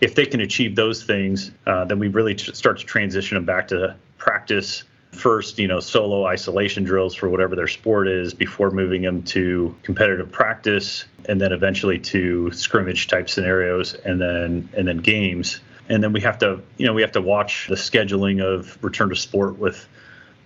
If 0.00 0.14
they 0.14 0.26
can 0.26 0.40
achieve 0.40 0.74
those 0.74 1.04
things, 1.04 1.52
uh, 1.66 1.84
then 1.84 1.98
we 1.98 2.08
really 2.08 2.36
start 2.36 2.78
to 2.78 2.86
transition 2.86 3.36
them 3.36 3.44
back 3.44 3.68
to 3.68 3.96
practice 4.18 4.84
first, 5.12 5.58
you 5.58 5.68
know, 5.68 5.78
solo 5.78 6.24
isolation 6.24 6.84
drills 6.84 7.14
for 7.14 7.28
whatever 7.28 7.54
their 7.54 7.68
sport 7.68 8.08
is 8.08 8.34
before 8.34 8.70
moving 8.70 9.02
them 9.02 9.22
to 9.22 9.74
competitive 9.82 10.32
practice 10.32 11.04
and 11.28 11.40
then 11.40 11.52
eventually 11.52 11.98
to 11.98 12.50
scrimmage 12.52 13.08
type 13.08 13.28
scenarios 13.28 13.94
and 13.94 14.20
then 14.20 14.68
and 14.76 14.88
then 14.88 14.98
games. 14.98 15.60
And 15.88 16.02
then 16.02 16.12
we 16.12 16.20
have 16.22 16.38
to, 16.38 16.62
you 16.78 16.86
know, 16.86 16.94
we 16.94 17.02
have 17.02 17.12
to 17.12 17.20
watch 17.20 17.66
the 17.68 17.74
scheduling 17.74 18.42
of 18.42 18.82
return 18.82 19.10
to 19.10 19.16
sport 19.16 19.58
with 19.58 19.86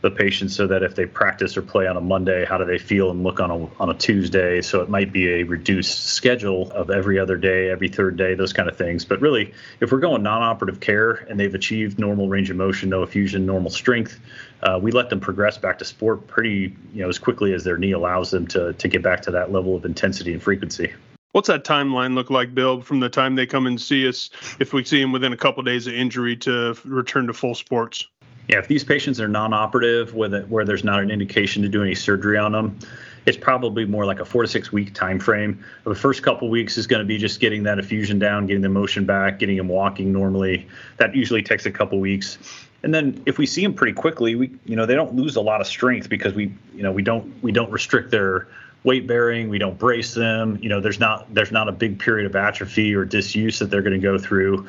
the 0.03 0.11
patients 0.11 0.55
so 0.55 0.67
that 0.67 0.83
if 0.83 0.95
they 0.95 1.07
practice 1.07 1.57
or 1.57 1.63
play 1.63 1.87
on 1.87 1.97
a 1.97 2.01
Monday, 2.01 2.45
how 2.45 2.59
do 2.59 2.65
they 2.65 2.79
feel 2.79 3.11
and 3.11 3.23
look 3.25 3.41
on 3.41 3.51
a 3.51 3.83
on 3.83 3.91
a 3.91 3.95
Tuesday? 3.95 4.61
So 4.61 4.81
it 4.83 4.89
might 4.89 5.13
be 5.13 5.41
a 5.41 5.43
reduced 5.43 6.07
schedule 6.07 6.71
of 6.73 6.91
every 6.91 7.19
other 7.19 7.37
day, 7.37 7.71
every 7.71 7.89
third 7.89 8.17
day, 8.17 8.35
those 8.35 8.53
kind 8.53 8.69
of 8.69 8.77
things. 8.77 9.05
But 9.05 9.21
really, 9.21 9.55
if 9.81 9.91
we're 9.91 10.01
going 10.01 10.23
non-operative 10.23 10.81
care 10.81 11.13
and 11.13 11.41
they've 11.41 11.55
achieved 11.55 11.99
normal 11.99 12.29
range 12.29 12.51
of 12.51 12.57
motion, 12.57 12.91
no 12.91 13.03
effusion, 13.03 13.47
normal 13.47 13.71
strength, 13.71 14.21
uh, 14.63 14.79
we 14.81 14.93
let 14.93 15.11
them 15.11 15.21
progress 15.21 15.59
back 15.59 15.79
to 15.79 15.85
sport 15.85 16.27
pretty, 16.27 16.77
you 16.93 17.03
know, 17.03 17.09
as 17.09 17.19
quickly 17.19 17.53
as 17.55 17.65
their 17.65 17.79
knee 17.79 17.93
allows 17.93 18.31
them 18.31 18.47
to 18.49 18.75
to 18.75 18.89
get 18.89 19.03
back 19.03 19.23
to 19.23 19.31
that 19.31 19.51
level 19.51 19.75
of 19.75 19.85
intensity 19.85 20.33
and 20.33 20.43
frequency. 20.43 20.93
What's 21.33 21.49
that 21.49 21.65
timeline 21.65 22.15
look 22.15 22.31
like, 22.31 22.55
Bill, 22.55 22.81
from 22.81 23.01
the 23.01 23.11
time 23.11 23.35
they 23.35 23.45
come 23.45 23.67
and 23.67 23.79
see 23.79 24.09
us, 24.09 24.31
if 24.59 24.73
we 24.73 24.85
see 24.85 25.03
them 25.03 25.13
within 25.13 25.35
a 25.35 25.37
couple 25.37 25.61
of 25.61 25.67
days 25.67 25.87
of 25.87 25.93
injury 25.93 26.35
to 26.39 26.75
return 26.87 27.27
to 27.27 27.35
full 27.35 27.55
sports? 27.55 28.07
Yeah, 28.49 28.59
if 28.59 28.69
these 28.69 28.85
patients 28.85 29.21
are 29.21 29.29
non-operative, 29.29 30.15
where, 30.15 30.43
where 30.43 30.65
there's 30.65 30.85
not 30.85 31.03
an 31.03 31.11
indication 31.11 31.63
to 31.63 31.69
do 31.69 31.83
any 31.83 31.95
surgery 31.95 32.39
on 32.39 32.53
them, 32.53 32.79
it's 33.27 33.37
probably 33.37 33.85
more 33.85 34.07
like 34.07 34.21
a 34.21 34.25
four 34.25 34.43
to 34.43 34.49
six 34.49 34.73
week 34.73 34.95
time 34.95 35.19
frame. 35.19 35.63
The 35.85 35.95
first 35.95 36.23
couple 36.23 36.49
weeks 36.49 36.79
is 36.79 36.87
going 36.87 37.01
to 37.01 37.07
be 37.07 37.19
just 37.19 37.41
getting 37.41 37.65
that 37.65 37.79
effusion 37.79 38.21
down, 38.21 38.47
getting 38.47 38.63
the 38.63 38.69
motion 38.69 39.05
back, 39.05 39.41
getting 39.41 39.57
them 39.57 39.69
walking 39.69 40.13
normally. 40.13 40.67
That 40.99 41.15
usually 41.15 41.43
takes 41.43 41.67
a 41.67 41.73
couple 41.73 41.99
weeks. 41.99 42.39
And 42.85 42.95
then 42.95 43.21
if 43.27 43.37
we 43.37 43.47
see 43.47 43.63
them 43.63 43.75
pretty 43.75 43.95
quickly, 43.95 44.37
we 44.37 44.53
you 44.65 44.77
know 44.77 44.87
they 44.87 44.95
don't 44.95 45.17
lose 45.17 45.35
a 45.35 45.41
lot 45.41 45.61
of 45.61 45.67
strength 45.67 46.09
because 46.09 46.35
we 46.35 46.55
you 46.73 46.85
know 46.85 46.93
we 46.93 47.03
don't 47.03 47.43
we 47.43 47.51
don't 47.51 47.71
restrict 47.73 48.13
their 48.13 48.47
weight 48.85 49.09
bearing, 49.09 49.49
we 49.49 49.59
don't 49.59 49.77
brace 49.77 50.15
them. 50.15 50.57
You 50.63 50.69
know 50.69 50.81
there's 50.81 51.01
not 51.01 51.35
there's 51.35 51.51
not 51.51 51.69
a 51.69 51.73
big 51.73 51.99
period 51.99 52.27
of 52.27 52.37
atrophy 52.37 52.95
or 52.95 53.05
disuse 53.05 53.59
that 53.59 53.71
they're 53.71 53.83
going 53.83 54.01
to 54.01 54.07
go 54.07 54.19
through. 54.19 54.69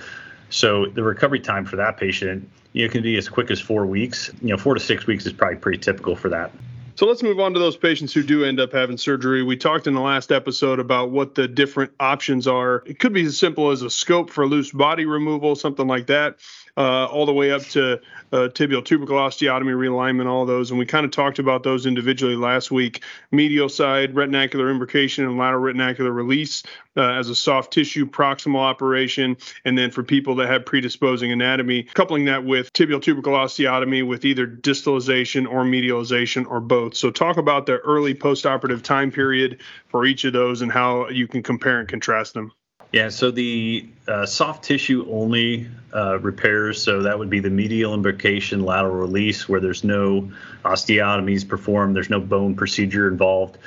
So 0.50 0.86
the 0.86 1.04
recovery 1.04 1.40
time 1.40 1.66
for 1.66 1.76
that 1.76 1.98
patient 1.98 2.50
you 2.74 2.88
know, 2.88 2.92
can 2.92 3.04
be 3.04 3.18
as 3.18 3.28
quick 3.30 3.52
as 3.52 3.60
four 3.60 3.86
weeks. 3.86 4.32
You 4.42 4.50
know, 4.50 4.58
four 4.58 4.74
to 4.74 4.80
six 4.80 5.08
weeks 5.08 5.26
is 5.26 5.34
probably 5.34 5.58
pretty 5.58 5.80
typical 5.80 6.16
for 6.16 6.30
that. 6.30 6.52
So 6.96 7.06
let's 7.06 7.22
move 7.22 7.40
on 7.40 7.54
to 7.54 7.60
those 7.60 7.78
patients 7.78 8.12
who 8.12 8.24
do 8.24 8.44
end 8.44 8.60
up 8.60 8.72
having 8.72 8.98
surgery. 8.98 9.44
We 9.44 9.56
talked 9.56 9.86
in 9.86 9.94
the 9.94 10.02
last 10.02 10.32
episode 10.32 10.80
about 10.80 11.12
what 11.12 11.36
the 11.36 11.48
different 11.48 11.92
options 12.00 12.48
are. 12.48 12.82
It 12.88 12.98
could 12.98 13.14
be 13.14 13.24
as 13.26 13.38
simple 13.38 13.70
as 13.70 13.84
a 13.84 13.90
scope 13.90 14.32
for 14.32 14.48
loose 14.48 14.72
body 14.72 15.06
removal, 15.06 15.56
something 15.56 15.86
like 15.86 16.08
that 16.08 16.38
uh, 16.78 17.06
all 17.06 17.26
the 17.26 17.34
way 17.34 17.52
up 17.52 17.64
to 17.64 17.94
uh, 18.32 18.48
tibial 18.50 18.86
tubercle 18.86 19.18
osteotomy, 19.18 19.74
realignment, 19.76 20.28
all 20.28 20.46
those. 20.46 20.70
And 20.70 20.80
we 20.80 20.86
kind 20.86 21.06
of 21.06 21.12
talked 21.12 21.40
about 21.40 21.64
those 21.64 21.86
individually 21.86 22.36
last 22.36 22.72
week. 22.72 23.04
Medial 23.32 23.68
side, 23.68 24.14
retinacular 24.14 24.72
imbrication 24.72 25.24
and 25.26 25.38
lateral 25.38 25.64
retinacular 25.64 26.14
release 26.14 26.64
uh, 26.98 27.14
as 27.14 27.30
a 27.30 27.36
soft 27.36 27.72
tissue 27.72 28.06
proximal 28.06 28.60
operation. 28.60 29.38
And 29.64 29.78
then 29.78 29.92
for 29.92 30.04
people 30.04 30.36
that 30.36 30.50
have 30.50 30.66
predisposing 30.66 31.32
anatomy, 31.32 31.84
coupling 31.84 32.26
that 32.26 32.44
with 32.44 32.74
tibial 32.74 33.02
tubercle 33.02 33.34
osteotomy 33.34 34.06
with 34.06 34.26
either 34.26 34.48
distalization 34.48 35.50
or 35.50 35.64
medialization 35.64 36.50
or 36.50 36.60
both. 36.60 36.96
So 36.96 37.12
talk 37.12 37.38
about 37.38 37.66
the 37.66 37.78
early 37.78 38.16
postoperative 38.16 38.82
time 38.82 39.12
period 39.12 39.62
for 39.88 40.06
each 40.06 40.26
of 40.26 40.34
those 40.34 40.62
and 40.62 40.72
how 40.72 41.10
you 41.10 41.28
can 41.28 41.44
compare 41.44 41.80
and 41.80 41.88
contrast 41.88 42.34
them. 42.34 42.52
Yeah, 42.94 43.10
so 43.10 43.32
the 43.32 43.86
uh, 44.08 44.26
soft 44.26 44.64
tissue 44.64 45.06
only 45.12 45.68
uh, 45.94 46.20
repairs, 46.20 46.82
so 46.82 47.02
that 47.02 47.20
would 47.20 47.30
be 47.30 47.42
the 47.42 47.50
medial 47.50 47.94
imbrication, 47.94 48.64
lateral 48.64 48.96
release, 48.96 49.50
where 49.50 49.60
there's 49.60 49.84
no 49.84 50.32
osteotomies 50.64 51.46
performed, 51.46 51.98
there's 51.98 52.10
no 52.10 52.22
bone 52.22 52.56
procedure 52.56 53.10
involved. 53.10 53.58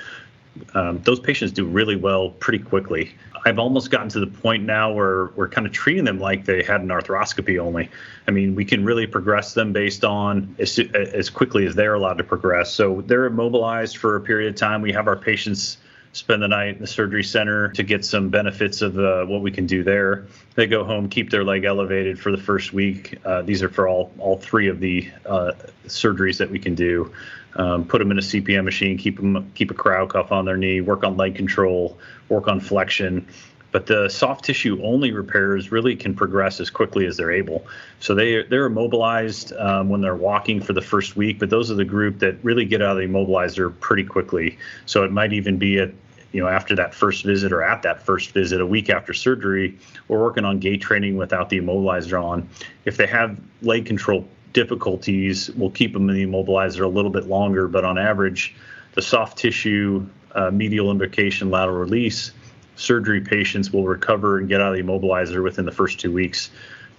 Um, 0.75 1.01
those 1.03 1.21
patients 1.21 1.53
do 1.53 1.65
really 1.65 1.97
well 1.97 2.31
pretty 2.31 2.63
quickly. 2.63 3.15
I've 3.45 3.59
almost 3.59 3.91
gotten 3.91 4.09
to 4.11 4.21
the 4.21 4.27
point 4.27 4.65
now 4.65 4.93
where 4.93 5.27
we're 5.37 5.49
kind 5.49 5.67
of 5.67 5.73
treating 5.73 6.05
them 6.05 6.19
like 6.19 6.45
they 6.45 6.63
had 6.63 6.83
an 6.83 6.89
arthroscopy 6.89 7.59
only. 7.59 7.89
I 8.29 8.33
mean, 8.33 8.55
we 8.55 8.65
can 8.65 8.85
really 8.85 9.07
progress 9.07 9.55
them 9.55 9.73
based 9.73 10.05
on 10.05 10.55
as, 10.59 10.79
as 10.79 11.31
quickly 11.31 11.67
as 11.67 11.75
they're 11.75 11.95
allowed 11.95 12.19
to 12.19 12.25
progress. 12.25 12.71
So 12.73 13.03
they're 13.07 13.25
immobilized 13.27 13.97
for 13.97 14.17
a 14.17 14.21
period 14.21 14.53
of 14.53 14.57
time. 14.57 14.83
We 14.83 14.93
have 14.93 15.07
our 15.07 15.17
patients 15.17 15.79
spend 16.13 16.43
the 16.43 16.49
night 16.49 16.75
in 16.75 16.81
the 16.81 16.87
surgery 16.87 17.23
center 17.23 17.69
to 17.69 17.83
get 17.83 18.05
some 18.05 18.29
benefits 18.31 18.83
of 18.83 18.99
uh, 18.99 19.25
what 19.25 19.43
we 19.43 19.51
can 19.51 19.67
do 19.67 19.85
there. 19.85 20.27
They 20.57 20.67
go 20.67 20.85
home, 20.85 21.09
keep 21.09 21.31
their 21.31 21.45
leg 21.45 21.65
elevated 21.65 22.19
for 22.19 22.33
the 22.33 22.39
first 22.39 22.73
week. 22.73 23.19
Uh, 23.25 23.43
these 23.43 23.63
are 23.63 23.69
for 23.69 23.89
all 23.89 24.13
all 24.19 24.37
three 24.37 24.69
of 24.69 24.81
the 24.81 25.09
uh, 25.25 25.53
surgeries 25.87 26.39
that 26.39 26.51
we 26.51 26.59
can 26.59 26.75
do. 26.75 27.13
Um, 27.57 27.85
put 27.85 27.99
them 27.99 28.11
in 28.11 28.19
a 28.19 28.23
CPM 28.23 28.65
machine, 28.65 28.97
keep 28.97 29.17
them 29.17 29.51
keep 29.55 29.71
a 29.71 29.75
cryo 29.75 30.09
cuff 30.09 30.33
on 30.33 30.45
their 30.45 30.57
knee, 30.57 30.81
work 30.81 31.05
on 31.05 31.17
leg 31.17 31.35
control, 31.35 31.99
work 32.29 32.49
on 32.49 32.61
flexion. 32.61 33.27
But 33.73 33.87
the 33.87 34.09
soft 34.09 34.45
tissue 34.45 34.83
only 34.83 35.13
repairs 35.13 35.71
really 35.71 35.95
can 35.95 36.15
progress 36.15 36.61
as 36.61 36.71
quickly 36.71 37.07
as 37.07 37.17
they're 37.17 37.31
able. 37.31 37.67
So 38.01 38.15
they 38.15 38.43
they're 38.43 38.67
immobilized 38.67 39.53
um, 39.53 39.89
when 39.89 40.01
they're 40.01 40.17
walking 40.17 40.61
for 40.61 40.73
the 40.73 40.83
first 40.83 41.17
week, 41.17 41.39
but 41.39 41.51
those 41.51 41.71
are 41.71 41.75
the 41.75 41.85
group 41.85 42.19
that 42.19 42.37
really 42.43 42.65
get 42.65 42.83
out 42.83 42.93
of 42.93 42.99
the 42.99 43.07
immobilizer 43.07 43.73
pretty 43.81 44.05
quickly. 44.05 44.59
So 44.87 45.05
it 45.05 45.13
might 45.13 45.33
even 45.33 45.57
be 45.57 45.79
at 45.79 45.91
you 46.33 46.43
know 46.43 46.49
after 46.49 46.75
that 46.77 46.95
first 46.95 47.25
visit 47.25 47.53
or 47.53 47.63
at 47.63 47.83
that 47.83 48.03
first 48.03 48.33
visit 48.33 48.61
a 48.61 48.67
week 48.67 48.91
after 48.91 49.13
surgery 49.13 49.77
we're 50.09 50.21
working 50.21 50.45
on 50.45 50.59
gait 50.59 50.81
training 50.81 51.17
without 51.17 51.49
the 51.49 51.61
immobilizer 51.61 52.23
on 52.23 52.49
if 52.85 52.97
they 52.97 53.07
have 53.07 53.39
leg 53.63 53.85
control 53.85 54.27
difficulties 54.53 55.51
we'll 55.53 55.71
keep 55.71 55.93
them 55.93 56.09
in 56.09 56.15
the 56.15 56.25
immobilizer 56.25 56.85
a 56.85 56.89
little 56.89 57.11
bit 57.11 57.27
longer 57.27 57.69
but 57.69 57.85
on 57.85 57.99
average 57.99 58.55
the 58.95 59.03
soft 59.03 59.39
tissue 59.39 60.05
uh, 60.35 60.51
medial 60.51 60.95
imbrication 60.95 61.51
lateral 61.51 61.79
release 61.79 62.33
surgery 62.81 63.21
patients 63.21 63.73
will 63.73 63.85
recover 63.85 64.39
and 64.39 64.49
get 64.49 64.61
out 64.61 64.73
of 64.73 64.77
the 64.77 64.83
immobilizer 64.83 65.43
within 65.43 65.65
the 65.65 65.73
first 65.73 66.01
two 66.01 66.13
weeks 66.13 66.51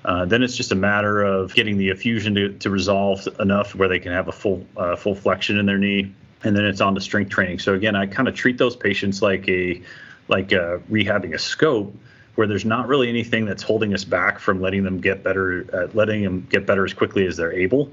uh, 0.04 0.26
then 0.26 0.42
it's 0.42 0.56
just 0.56 0.72
a 0.72 0.76
matter 0.76 1.22
of 1.22 1.54
getting 1.54 1.78
the 1.78 1.90
effusion 1.90 2.34
to, 2.34 2.50
to 2.58 2.70
resolve 2.70 3.28
enough 3.40 3.76
where 3.76 3.88
they 3.88 4.00
can 4.00 4.12
have 4.12 4.28
a 4.28 4.32
full 4.32 4.66
uh, 4.78 4.96
full 4.96 5.14
flexion 5.14 5.60
in 5.60 5.66
their 5.66 5.78
knee 5.78 6.12
and 6.44 6.56
then 6.56 6.66
it's 6.66 6.82
on 6.82 6.96
to 6.96 7.02
strength 7.02 7.30
training. 7.30 7.60
So 7.60 7.74
again, 7.74 7.96
I 7.96 8.08
kind 8.08 8.28
of 8.28 8.36
treat 8.36 8.58
those 8.58 8.76
patients 8.76 9.22
like 9.22 9.48
a 9.48 9.82
like 10.28 10.52
a, 10.52 10.82
rehabbing 10.90 11.34
a 11.34 11.40
scope 11.40 11.96
where 12.36 12.48
there's 12.48 12.66
not 12.66 12.88
really 12.88 13.10
anything 13.10 13.46
that's 13.46 13.62
holding 13.62 13.94
us 13.94 14.06
back 14.06 14.40
from 14.40 14.62
letting 14.62 14.84
them 14.84 15.02
get 15.02 15.24
better, 15.24 15.68
uh, 15.74 15.88
letting 15.94 16.24
them 16.24 16.48
get 16.50 16.66
better 16.66 16.86
as 16.86 16.94
quickly 16.94 17.28
as 17.28 17.36
they're 17.36 17.52
able. 17.52 17.92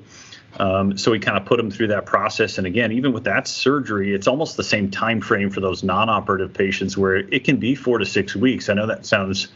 Um, 0.56 0.96
so 0.96 1.10
we 1.10 1.18
kind 1.18 1.36
of 1.36 1.44
put 1.44 1.58
them 1.58 1.70
through 1.70 1.88
that 1.88 2.06
process. 2.06 2.58
And 2.58 2.66
again, 2.66 2.92
even 2.92 3.12
with 3.12 3.24
that 3.24 3.46
surgery, 3.46 4.14
it's 4.14 4.26
almost 4.26 4.56
the 4.56 4.64
same 4.64 4.90
time 4.90 5.20
frame 5.20 5.50
for 5.50 5.60
those 5.60 5.84
non-operative 5.84 6.54
patients 6.54 6.96
where 6.96 7.16
it 7.16 7.44
can 7.44 7.58
be 7.58 7.74
four 7.74 7.98
to 7.98 8.06
six 8.06 8.34
weeks. 8.34 8.68
I 8.68 8.74
know 8.74 8.86
that 8.86 9.06
sounds 9.06 9.48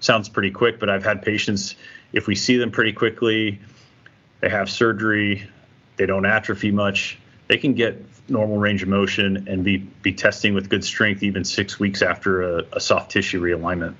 sounds 0.00 0.28
pretty 0.28 0.50
quick, 0.50 0.80
but 0.80 0.88
I've 0.88 1.04
had 1.04 1.22
patients 1.22 1.76
if 2.12 2.26
we 2.26 2.34
see 2.34 2.56
them 2.56 2.70
pretty 2.70 2.92
quickly, 2.92 3.60
they 4.40 4.48
have 4.48 4.70
surgery, 4.70 5.48
they 5.96 6.06
don't 6.06 6.26
atrophy 6.26 6.70
much, 6.70 7.18
they 7.48 7.58
can 7.58 7.74
get 7.74 8.02
normal 8.28 8.58
range 8.58 8.82
of 8.82 8.88
motion 8.88 9.48
and 9.48 9.64
be 9.64 9.78
be 9.78 10.12
testing 10.12 10.54
with 10.54 10.68
good 10.68 10.84
strength 10.84 11.22
even 11.22 11.44
six 11.44 11.78
weeks 11.78 12.02
after 12.02 12.58
a, 12.58 12.64
a 12.74 12.80
soft 12.80 13.10
tissue 13.10 13.40
realignment. 13.40 13.94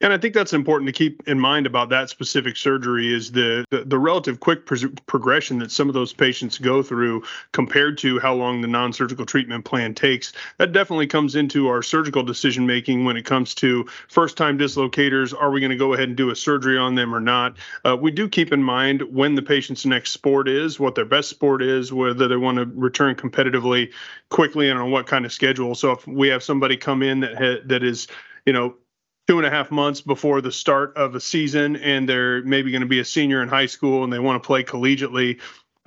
And 0.00 0.12
I 0.12 0.18
think 0.18 0.34
that's 0.34 0.52
important 0.52 0.86
to 0.86 0.92
keep 0.92 1.26
in 1.26 1.38
mind 1.40 1.66
about 1.66 1.88
that 1.88 2.08
specific 2.10 2.56
surgery 2.56 3.12
is 3.12 3.32
the 3.32 3.64
the, 3.70 3.84
the 3.84 3.98
relative 3.98 4.40
quick 4.40 4.66
progression 5.06 5.58
that 5.58 5.70
some 5.70 5.88
of 5.88 5.94
those 5.94 6.12
patients 6.12 6.58
go 6.58 6.82
through 6.82 7.24
compared 7.52 7.98
to 7.98 8.18
how 8.18 8.34
long 8.34 8.60
the 8.60 8.68
non-surgical 8.68 9.26
treatment 9.26 9.64
plan 9.64 9.94
takes. 9.94 10.32
That 10.58 10.72
definitely 10.72 11.06
comes 11.06 11.34
into 11.34 11.68
our 11.68 11.82
surgical 11.82 12.22
decision 12.22 12.66
making 12.66 13.04
when 13.04 13.16
it 13.16 13.24
comes 13.24 13.54
to 13.56 13.84
first-time 14.08 14.58
dislocators. 14.58 15.34
Are 15.38 15.50
we 15.50 15.60
going 15.60 15.70
to 15.70 15.76
go 15.76 15.94
ahead 15.94 16.08
and 16.08 16.16
do 16.16 16.30
a 16.30 16.36
surgery 16.36 16.78
on 16.78 16.94
them 16.94 17.14
or 17.14 17.20
not? 17.20 17.56
Uh, 17.84 17.96
we 17.96 18.10
do 18.10 18.28
keep 18.28 18.52
in 18.52 18.62
mind 18.62 19.02
when 19.02 19.34
the 19.34 19.42
patient's 19.42 19.84
next 19.84 20.12
sport 20.12 20.48
is, 20.48 20.78
what 20.78 20.94
their 20.94 21.04
best 21.04 21.28
sport 21.28 21.62
is, 21.62 21.92
whether 21.92 22.28
they 22.28 22.36
want 22.36 22.58
to 22.58 22.66
return 22.74 23.14
competitively 23.14 23.92
quickly, 24.28 24.70
and 24.70 24.78
on 24.78 24.90
what 24.90 25.06
kind 25.06 25.24
of 25.24 25.32
schedule. 25.32 25.74
So 25.74 25.92
if 25.92 26.06
we 26.06 26.28
have 26.28 26.42
somebody 26.42 26.76
come 26.76 27.02
in 27.02 27.20
that 27.20 27.36
ha- 27.36 27.62
that 27.66 27.82
is 27.82 28.06
you 28.46 28.52
know 28.52 28.74
two 29.28 29.36
and 29.36 29.46
a 29.46 29.50
half 29.50 29.70
months 29.70 30.00
before 30.00 30.40
the 30.40 30.50
start 30.50 30.96
of 30.96 31.14
a 31.14 31.20
season 31.20 31.76
and 31.76 32.08
they're 32.08 32.42
maybe 32.44 32.70
going 32.70 32.80
to 32.80 32.88
be 32.88 33.00
a 33.00 33.04
senior 33.04 33.42
in 33.42 33.48
high 33.48 33.66
school 33.66 34.02
and 34.02 34.10
they 34.12 34.18
want 34.18 34.42
to 34.42 34.46
play 34.46 34.64
collegiately 34.64 35.38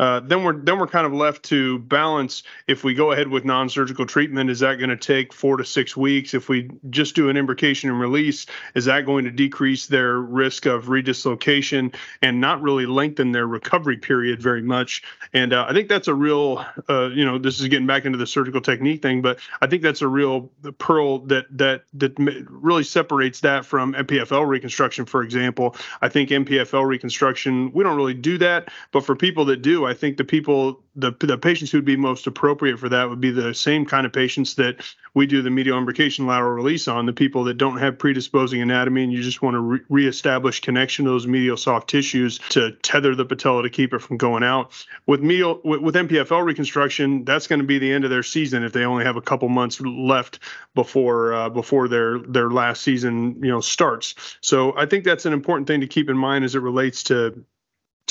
uh, 0.02 0.20
then 0.20 0.44
we're 0.44 0.58
then 0.58 0.80
we're 0.80 0.88
kind 0.88 1.06
of 1.06 1.14
left 1.14 1.44
to 1.44 1.78
balance. 1.78 2.42
If 2.66 2.84
we 2.84 2.96
go 2.96 3.12
ahead 3.12 3.28
with 3.28 3.46
non-surgical 3.46 4.08
treatment, 4.08 4.50
is 4.50 4.60
that 4.62 4.80
going 4.80 4.90
to 4.90 4.98
take 4.98 5.32
four 5.32 5.58
to 5.58 5.64
six 5.64 5.96
weeks? 5.96 6.34
If 6.34 6.50
we 6.50 6.72
just 6.90 7.14
do 7.14 7.30
an 7.30 7.36
imbrication 7.38 7.92
and 7.92 8.00
release, 8.00 8.48
is 8.74 8.86
that 8.86 9.06
going 9.06 9.26
to 9.26 9.32
decrease 9.32 9.86
their 9.86 10.20
risk 10.20 10.66
of 10.66 10.86
redislocation 10.86 11.94
and 12.24 12.42
not 12.42 12.64
really 12.64 12.88
lengthen 12.88 13.32
their 13.32 13.46
recovery 13.46 13.98
period 13.98 14.42
very 14.42 14.64
much? 14.64 15.04
And 15.34 15.54
uh, 15.54 15.68
I 15.70 15.74
think 15.74 15.88
that's 15.88 16.08
a 16.08 16.16
real, 16.16 16.66
uh, 16.90 17.10
you 17.10 17.24
know, 17.24 17.38
this 17.38 17.60
is 17.60 17.68
getting 17.68 17.86
back 17.86 18.06
into 18.06 18.18
the 18.18 18.26
surgical 18.26 18.60
technique 18.60 19.04
thing, 19.04 19.22
but 19.22 19.38
I 19.62 19.68
think 19.68 19.84
that's 19.84 20.02
a 20.02 20.08
real 20.08 20.50
pearl 20.80 21.20
that 21.28 21.46
that 21.52 21.84
that 21.94 22.14
really 22.50 22.84
separates 22.84 23.42
that 23.42 23.68
from 23.68 23.94
MPFL 23.94 24.48
reconstruction, 24.48 25.06
for 25.06 25.22
example. 25.22 25.76
I 26.02 26.10
think 26.10 26.32
MPFL 26.32 26.88
reconstruction, 26.88 27.72
we 27.72 27.84
don't 27.84 27.96
really 27.96 28.16
do 28.16 28.40
that, 28.40 28.70
but 28.92 29.06
for 29.06 29.16
people 29.16 29.46
that 29.46 29.62
do, 29.62 29.91
I 29.91 29.91
think 29.94 30.18
the 30.18 30.24
people 30.24 30.84
the 30.96 31.12
the 31.20 31.38
patients 31.38 31.72
who'd 31.72 31.86
be 31.86 31.96
most 31.96 32.28
appropriate 32.28 32.78
for 32.78 32.90
that 32.90 33.10
would 33.10 33.22
be 33.22 33.32
the 33.32 33.54
same 33.54 33.86
kind 33.86 34.06
of 34.06 34.12
patients 34.12 34.56
that 34.56 34.84
we 35.14 35.26
do 35.26 35.42
the 35.42 35.50
medial 35.50 35.80
imbrication 35.80 36.26
lateral 36.26 36.52
release 36.52 36.88
on 36.88 37.06
the 37.06 37.14
people 37.14 37.46
that 37.46 37.54
don't 37.54 37.78
have 37.78 37.98
predisposing 37.98 38.62
anatomy 38.62 39.04
and 39.04 39.14
you 39.14 39.22
just 39.22 39.42
want 39.42 39.56
to 39.56 39.60
re- 39.60 39.80
reestablish 39.90 40.60
connection 40.60 41.06
to 41.06 41.12
those 41.12 41.28
medial 41.28 41.56
soft 41.56 41.90
tissues 41.90 42.40
to 42.50 42.72
tether 42.84 43.16
the 43.16 43.26
patella 43.26 43.64
to 43.64 43.70
keep 43.70 43.94
it 43.94 44.00
from 44.00 44.18
going 44.18 44.44
out. 44.44 44.72
With 45.06 45.22
medial 45.22 45.62
with, 45.64 45.82
with 45.82 45.96
mpfl 45.96 46.44
reconstruction 46.44 47.24
that's 47.24 47.48
going 47.48 47.60
to 47.60 47.68
be 47.68 47.80
the 47.80 47.92
end 47.92 48.04
of 48.04 48.10
their 48.10 48.24
season 48.24 48.64
if 48.64 48.74
they 48.74 48.84
only 48.84 49.06
have 49.06 49.16
a 49.16 49.22
couple 49.22 49.48
months 49.48 49.80
left 49.80 50.40
before 50.76 51.34
uh, 51.34 51.50
before 51.50 51.88
their 51.88 52.20
their 52.20 52.50
last 52.50 52.82
season 52.82 53.42
you 53.42 53.50
know 53.50 53.62
starts. 53.62 54.16
So 54.42 54.78
i 54.78 54.86
think 54.86 55.06
that's 55.06 55.26
an 55.26 55.34
important 55.34 55.68
thing 55.68 55.82
to 55.82 55.88
keep 55.88 56.10
in 56.10 56.18
mind 56.18 56.44
as 56.44 56.56
it 56.56 56.60
relates 56.60 57.04
to 57.04 57.46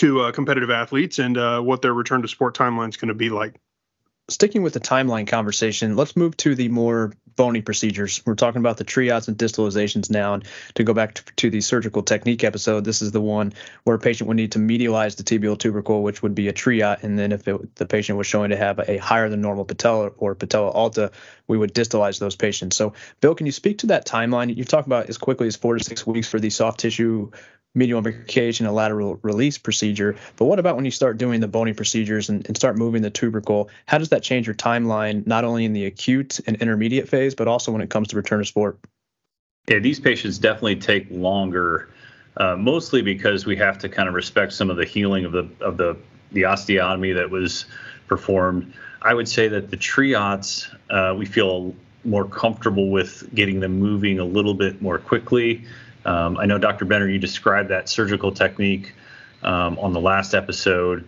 to 0.00 0.22
uh, 0.22 0.32
competitive 0.32 0.70
athletes 0.70 1.18
and 1.18 1.36
uh, 1.36 1.60
what 1.60 1.82
their 1.82 1.92
return 1.92 2.22
to 2.22 2.28
sport 2.28 2.56
timeline 2.56 2.88
is 2.88 2.96
going 2.96 3.08
to 3.08 3.14
be 3.14 3.28
like. 3.28 3.60
Sticking 4.30 4.62
with 4.62 4.72
the 4.72 4.80
timeline 4.80 5.26
conversation, 5.26 5.94
let's 5.94 6.16
move 6.16 6.34
to 6.38 6.54
the 6.54 6.68
more 6.68 7.12
bony 7.36 7.60
procedures. 7.60 8.22
We're 8.24 8.34
talking 8.34 8.60
about 8.60 8.78
the 8.78 8.84
Trillats 8.84 9.28
and 9.28 9.36
distalizations 9.36 10.08
now. 10.08 10.32
And 10.32 10.44
to 10.74 10.84
go 10.84 10.94
back 10.94 11.14
to, 11.14 11.24
to, 11.36 11.50
the 11.50 11.60
surgical 11.60 12.02
technique 12.02 12.44
episode, 12.44 12.84
this 12.84 13.02
is 13.02 13.12
the 13.12 13.20
one 13.20 13.52
where 13.84 13.96
a 13.96 13.98
patient 13.98 14.28
would 14.28 14.38
need 14.38 14.52
to 14.52 14.58
medialize 14.58 15.16
the 15.16 15.22
tibial 15.22 15.58
tubercle, 15.58 16.02
which 16.02 16.22
would 16.22 16.34
be 16.34 16.48
a 16.48 16.52
Trillat. 16.52 17.02
And 17.02 17.18
then 17.18 17.30
if 17.30 17.46
it, 17.46 17.76
the 17.76 17.84
patient 17.84 18.16
was 18.16 18.26
showing 18.26 18.50
to 18.50 18.56
have 18.56 18.78
a 18.78 18.96
higher 18.96 19.28
than 19.28 19.42
normal 19.42 19.66
patella 19.66 20.08
or 20.16 20.34
patella 20.34 20.70
alta, 20.70 21.10
we 21.46 21.58
would 21.58 21.74
distalize 21.74 22.20
those 22.20 22.36
patients. 22.36 22.76
So, 22.76 22.94
Bill, 23.20 23.34
can 23.34 23.44
you 23.44 23.52
speak 23.52 23.78
to 23.78 23.88
that 23.88 24.06
timeline? 24.06 24.56
You've 24.56 24.68
talked 24.68 24.86
about 24.86 25.10
as 25.10 25.18
quickly 25.18 25.48
as 25.48 25.56
four 25.56 25.76
to 25.76 25.84
six 25.84 26.06
weeks 26.06 26.28
for 26.28 26.40
the 26.40 26.48
soft 26.48 26.80
tissue 26.80 27.30
medial 27.74 28.02
imbrication 28.02 28.66
and 28.66 28.74
lateral 28.74 29.18
release 29.22 29.58
procedure. 29.58 30.16
But 30.36 30.46
what 30.46 30.58
about 30.58 30.76
when 30.76 30.84
you 30.84 30.90
start 30.90 31.18
doing 31.18 31.40
the 31.40 31.48
bony 31.48 31.72
procedures 31.72 32.28
and, 32.28 32.44
and, 32.46 32.56
start 32.56 32.76
moving 32.76 33.02
the 33.02 33.10
tubercle? 33.10 33.70
How 33.86 33.98
does 33.98 34.08
that 34.08 34.22
change 34.22 34.46
your 34.46 34.56
timeline, 34.56 35.26
not 35.26 35.44
only 35.44 35.64
in 35.64 35.72
the 35.72 35.86
acute 35.86 36.40
and 36.46 36.56
intermediate 36.56 37.08
phase, 37.08 37.34
but 37.34 37.46
also 37.46 37.70
when 37.70 37.80
it 37.80 37.90
comes 37.90 38.08
to 38.08 38.16
return 38.16 38.40
to 38.40 38.44
sport? 38.44 38.78
Yeah, 39.68 39.78
these 39.78 40.00
patients 40.00 40.38
definitely 40.38 40.76
take 40.76 41.06
longer, 41.10 41.90
uh, 42.36 42.56
mostly 42.56 43.02
because 43.02 43.46
we 43.46 43.56
have 43.56 43.78
to 43.78 43.88
kind 43.88 44.08
of 44.08 44.14
respect 44.14 44.52
some 44.52 44.68
of 44.68 44.76
the 44.76 44.84
healing 44.84 45.24
of 45.24 45.32
the 45.32 45.48
of 45.60 45.76
the 45.76 45.96
the 46.32 46.42
osteotomy 46.42 47.14
that 47.14 47.30
was 47.30 47.66
performed. 48.08 48.72
I 49.02 49.14
would 49.14 49.28
say 49.28 49.48
that 49.48 49.70
the 49.70 49.76
Trillats 49.76 50.74
uh, 50.90 51.14
we 51.14 51.24
feel 51.24 51.74
more 52.04 52.24
comfortable 52.24 52.90
with 52.90 53.32
getting 53.34 53.60
them 53.60 53.78
moving 53.78 54.18
a 54.18 54.24
little 54.24 54.54
bit 54.54 54.80
more 54.82 54.98
quickly. 54.98 55.64
Um, 56.04 56.38
I 56.38 56.46
know, 56.46 56.58
Dr. 56.58 56.84
Benner, 56.84 57.08
you 57.08 57.18
described 57.18 57.68
that 57.70 57.88
surgical 57.88 58.32
technique 58.32 58.94
um, 59.42 59.78
on 59.78 59.92
the 59.92 60.00
last 60.00 60.34
episode, 60.34 61.06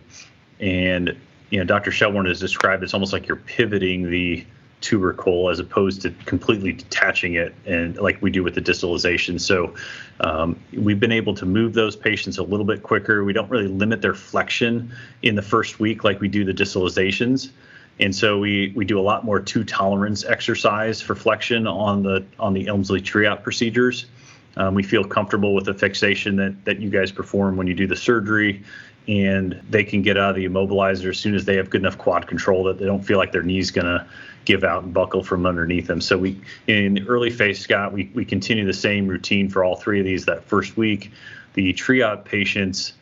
and 0.59 1.15
you 1.49 1.59
know, 1.59 1.65
Dr. 1.65 1.91
Shelbourne 1.91 2.25
has 2.25 2.39
described 2.39 2.83
it's 2.83 2.93
almost 2.93 3.13
like 3.13 3.27
you're 3.27 3.37
pivoting 3.37 4.09
the 4.09 4.45
tubercle 4.81 5.49
as 5.49 5.59
opposed 5.59 6.01
to 6.01 6.11
completely 6.25 6.73
detaching 6.73 7.35
it, 7.35 7.55
and 7.65 7.97
like 7.97 8.21
we 8.21 8.29
do 8.29 8.43
with 8.43 8.53
the 8.53 8.61
distalization. 8.61 9.39
So 9.39 9.73
um, 10.19 10.59
we've 10.73 10.99
been 10.99 11.11
able 11.11 11.33
to 11.35 11.45
move 11.45 11.73
those 11.73 11.95
patients 11.95 12.37
a 12.37 12.43
little 12.43 12.65
bit 12.65 12.83
quicker. 12.83 13.23
We 13.23 13.33
don't 13.33 13.49
really 13.49 13.67
limit 13.67 14.01
their 14.01 14.13
flexion 14.13 14.91
in 15.21 15.35
the 15.35 15.41
first 15.41 15.79
week 15.79 16.03
like 16.03 16.19
we 16.19 16.27
do 16.27 16.43
the 16.43 16.53
distalizations. 16.53 17.49
And 17.99 18.15
so 18.15 18.39
we, 18.39 18.73
we 18.75 18.85
do 18.85 18.99
a 18.99 19.01
lot 19.01 19.23
more 19.23 19.39
two 19.39 19.63
tolerance 19.63 20.25
exercise 20.25 21.01
for 21.01 21.15
flexion 21.15 21.67
on 21.67 22.03
the 22.03 22.25
on 22.39 22.53
the 22.53 22.67
Elmslie-Trillat 22.67 23.43
procedures. 23.43 24.05
Um, 24.57 24.75
we 24.75 24.83
feel 24.83 25.03
comfortable 25.03 25.53
with 25.53 25.65
the 25.65 25.73
fixation 25.73 26.35
that, 26.37 26.65
that 26.65 26.79
you 26.79 26.89
guys 26.89 27.11
perform 27.11 27.57
when 27.57 27.67
you 27.67 27.73
do 27.73 27.87
the 27.87 27.95
surgery, 27.95 28.63
and 29.07 29.59
they 29.69 29.83
can 29.83 30.01
get 30.01 30.17
out 30.17 30.31
of 30.31 30.35
the 30.35 30.45
immobilizer 30.45 31.09
as 31.09 31.19
soon 31.19 31.35
as 31.35 31.45
they 31.45 31.55
have 31.55 31.69
good 31.69 31.81
enough 31.81 31.97
quad 31.97 32.27
control 32.27 32.63
that 32.65 32.77
they 32.77 32.85
don't 32.85 33.03
feel 33.03 33.17
like 33.17 33.31
their 33.31 33.43
knee's 33.43 33.71
going 33.71 33.85
to 33.87 34.05
give 34.45 34.63
out 34.63 34.83
and 34.83 34.93
buckle 34.93 35.23
from 35.23 35.45
underneath 35.45 35.87
them. 35.87 36.01
So 36.01 36.17
we, 36.17 36.39
in 36.67 36.93
the 36.95 37.07
early 37.07 37.29
phase, 37.29 37.59
Scott, 37.59 37.93
we, 37.93 38.11
we 38.13 38.25
continue 38.25 38.65
the 38.65 38.73
same 38.73 39.07
routine 39.07 39.49
for 39.49 39.63
all 39.63 39.75
three 39.75 39.99
of 39.99 40.05
these 40.05 40.25
that 40.25 40.43
first 40.45 40.77
week. 40.77 41.11
The 41.53 41.73
Trillat 41.73 42.25
patients 42.25 42.93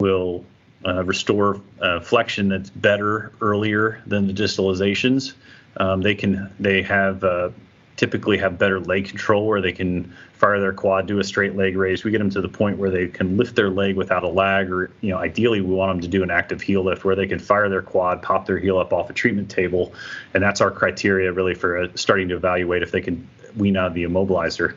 will 0.00 0.44
uh, 0.86 1.04
restore 1.04 1.60
uh, 1.80 2.00
flexion 2.00 2.48
that's 2.48 2.70
better 2.70 3.32
earlier 3.40 4.02
than 4.06 4.26
the 4.26 4.32
distalizations. 4.32 5.34
Um, 5.76 6.02
they 6.02 6.14
can 6.14 6.52
they 6.60 6.82
have 6.82 7.24
uh, 7.24 7.50
typically 7.96 8.38
have 8.38 8.58
better 8.58 8.80
leg 8.80 9.08
control 9.08 9.46
where 9.46 9.60
they 9.60 9.72
can 9.72 10.12
fire 10.32 10.58
their 10.58 10.72
quad, 10.72 11.06
do 11.06 11.20
a 11.20 11.24
straight 11.24 11.56
leg 11.56 11.76
raise. 11.76 12.02
We 12.02 12.10
get 12.10 12.18
them 12.18 12.30
to 12.30 12.40
the 12.40 12.48
point 12.48 12.78
where 12.78 12.90
they 12.90 13.06
can 13.06 13.36
lift 13.36 13.54
their 13.54 13.70
leg 13.70 13.96
without 13.96 14.24
a 14.24 14.28
lag, 14.28 14.70
or 14.70 14.90
you 15.00 15.10
know, 15.10 15.18
ideally 15.18 15.60
we 15.60 15.74
want 15.74 15.92
them 15.92 16.00
to 16.00 16.08
do 16.08 16.22
an 16.22 16.30
active 16.30 16.60
heel 16.60 16.82
lift 16.82 17.04
where 17.04 17.14
they 17.14 17.26
can 17.26 17.38
fire 17.38 17.68
their 17.68 17.82
quad, 17.82 18.22
pop 18.22 18.46
their 18.46 18.58
heel 18.58 18.78
up 18.78 18.92
off 18.92 19.08
a 19.10 19.12
treatment 19.12 19.50
table, 19.50 19.92
and 20.34 20.42
that's 20.42 20.60
our 20.60 20.70
criteria 20.70 21.32
really 21.32 21.54
for 21.54 21.78
uh, 21.78 21.88
starting 21.94 22.28
to 22.28 22.36
evaluate 22.36 22.82
if 22.82 22.90
they 22.90 23.00
can 23.00 23.28
wean 23.56 23.76
out 23.76 23.94
the 23.94 24.04
immobilizer. 24.04 24.76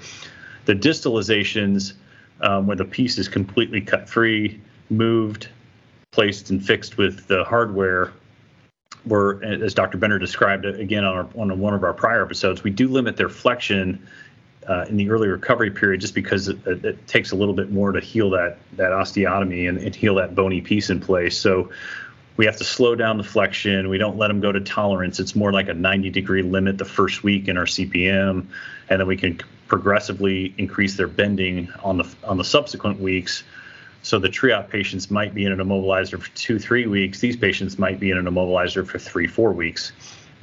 The 0.65 0.75
distalizations, 0.75 1.93
um, 2.41 2.67
where 2.67 2.75
the 2.75 2.85
piece 2.85 3.17
is 3.17 3.27
completely 3.27 3.81
cut 3.81 4.09
free, 4.09 4.59
moved, 4.89 5.47
placed, 6.11 6.49
and 6.49 6.63
fixed 6.63 6.97
with 6.97 7.27
the 7.27 7.43
hardware 7.43 8.11
we're, 9.05 9.43
as 9.43 9.73
Dr. 9.73 9.97
Benner 9.97 10.19
described 10.19 10.65
again 10.65 11.03
on, 11.03 11.15
our, 11.15 11.27
on 11.41 11.59
one 11.59 11.73
of 11.73 11.83
our 11.83 11.93
prior 11.93 12.23
episodes, 12.23 12.63
we 12.63 12.71
do 12.71 12.87
limit 12.87 13.17
their 13.17 13.29
flexion 13.29 14.07
uh, 14.67 14.85
in 14.89 14.97
the 14.97 15.09
early 15.09 15.27
recovery 15.27 15.69
period 15.71 16.01
just 16.01 16.15
because 16.15 16.47
it, 16.47 16.57
it, 16.65 17.07
takes 17.07 17.31
a 17.31 17.35
little 17.35 17.53
bit 17.53 17.71
more 17.71 17.91
to 17.91 17.99
heal 17.99 18.31
that 18.31 18.57
that 18.73 18.91
osteotomy 18.91 19.69
and, 19.69 19.77
and, 19.77 19.95
heal 19.95 20.15
that 20.15 20.33
bony 20.33 20.59
piece 20.59 20.89
in 20.89 20.99
place. 20.99 21.37
So 21.37 21.69
we 22.37 22.45
have 22.45 22.57
to 22.57 22.63
slow 22.63 22.95
down 22.95 23.17
the 23.17 23.23
flexion. 23.23 23.89
We 23.89 23.97
don't 23.97 24.17
let 24.17 24.29
them 24.29 24.41
go 24.41 24.51
to 24.51 24.59
tolerance. 24.59 25.19
It's 25.19 25.35
more 25.35 25.53
like 25.53 25.69
a 25.69 25.73
90 25.73 26.09
degree 26.09 26.41
limit 26.41 26.77
the 26.77 26.85
first 26.85 27.23
week 27.23 27.47
in 27.47 27.57
our 27.57 27.65
CPM, 27.65 28.47
and 28.89 28.99
then 28.99 29.07
we 29.07 29.17
can 29.17 29.39
progressively 29.67 30.53
increase 30.57 30.97
their 30.97 31.07
bending 31.07 31.71
on 31.83 31.97
the 31.97 32.15
on 32.23 32.37
the 32.37 32.43
subsequent 32.43 32.99
weeks 32.99 33.43
so 34.05 34.19
the 34.19 34.29
Trillat 34.29 34.69
patients 34.69 35.09
might 35.09 35.33
be 35.33 35.45
in 35.45 35.51
an 35.51 35.57
immobilizer 35.57 36.21
for 36.21 36.29
two, 36.35 36.59
three 36.59 36.85
weeks. 36.85 37.21
These 37.21 37.35
patients 37.35 37.79
might 37.79 37.99
be 37.99 38.11
in 38.11 38.19
an 38.19 38.25
immobilizer 38.25 38.85
for 38.85 38.99
three, 38.99 39.25
four 39.25 39.51
weeks. 39.51 39.93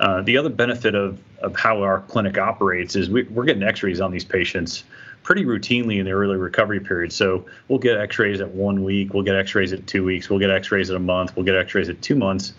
Uh, 0.01 0.21
the 0.21 0.37
other 0.37 0.49
benefit 0.49 0.97
of, 0.97 1.21
of 1.43 1.55
how 1.55 1.81
our 1.81 2.01
clinic 2.01 2.37
operates 2.39 2.97
is 2.97 3.09
we, 3.09 3.23
we're 3.23 3.45
getting 3.45 3.63
x-rays 3.63 4.01
on 4.01 4.11
these 4.11 4.25
patients 4.25 4.83
pretty 5.23 5.45
routinely 5.45 6.01
in 6.01 6.07
the 6.07 6.11
early 6.11 6.37
recovery 6.37 6.81
period. 6.81 7.13
So 7.13 7.47
we'll 7.69 7.79
get 7.79 7.99
x-rays 7.99 8.41
at 8.41 8.51
one 8.51 8.83
week, 8.83 9.15
we'll 9.15 9.23
get 9.23 9.37
x-rays 9.37 9.73
at 9.73 9.87
two 9.87 10.03
weeks, 10.03 10.29
we'll 10.29 10.41
get 10.41 10.51
x-rays 10.51 10.91
at 10.91 10.97
a 10.97 11.01
month, 11.01 11.37
we'll 11.37 11.47
get 11.47 11.55
x-rays 11.55 11.89
at 11.89 12.03
two 12.03 12.17
months. 12.17 12.55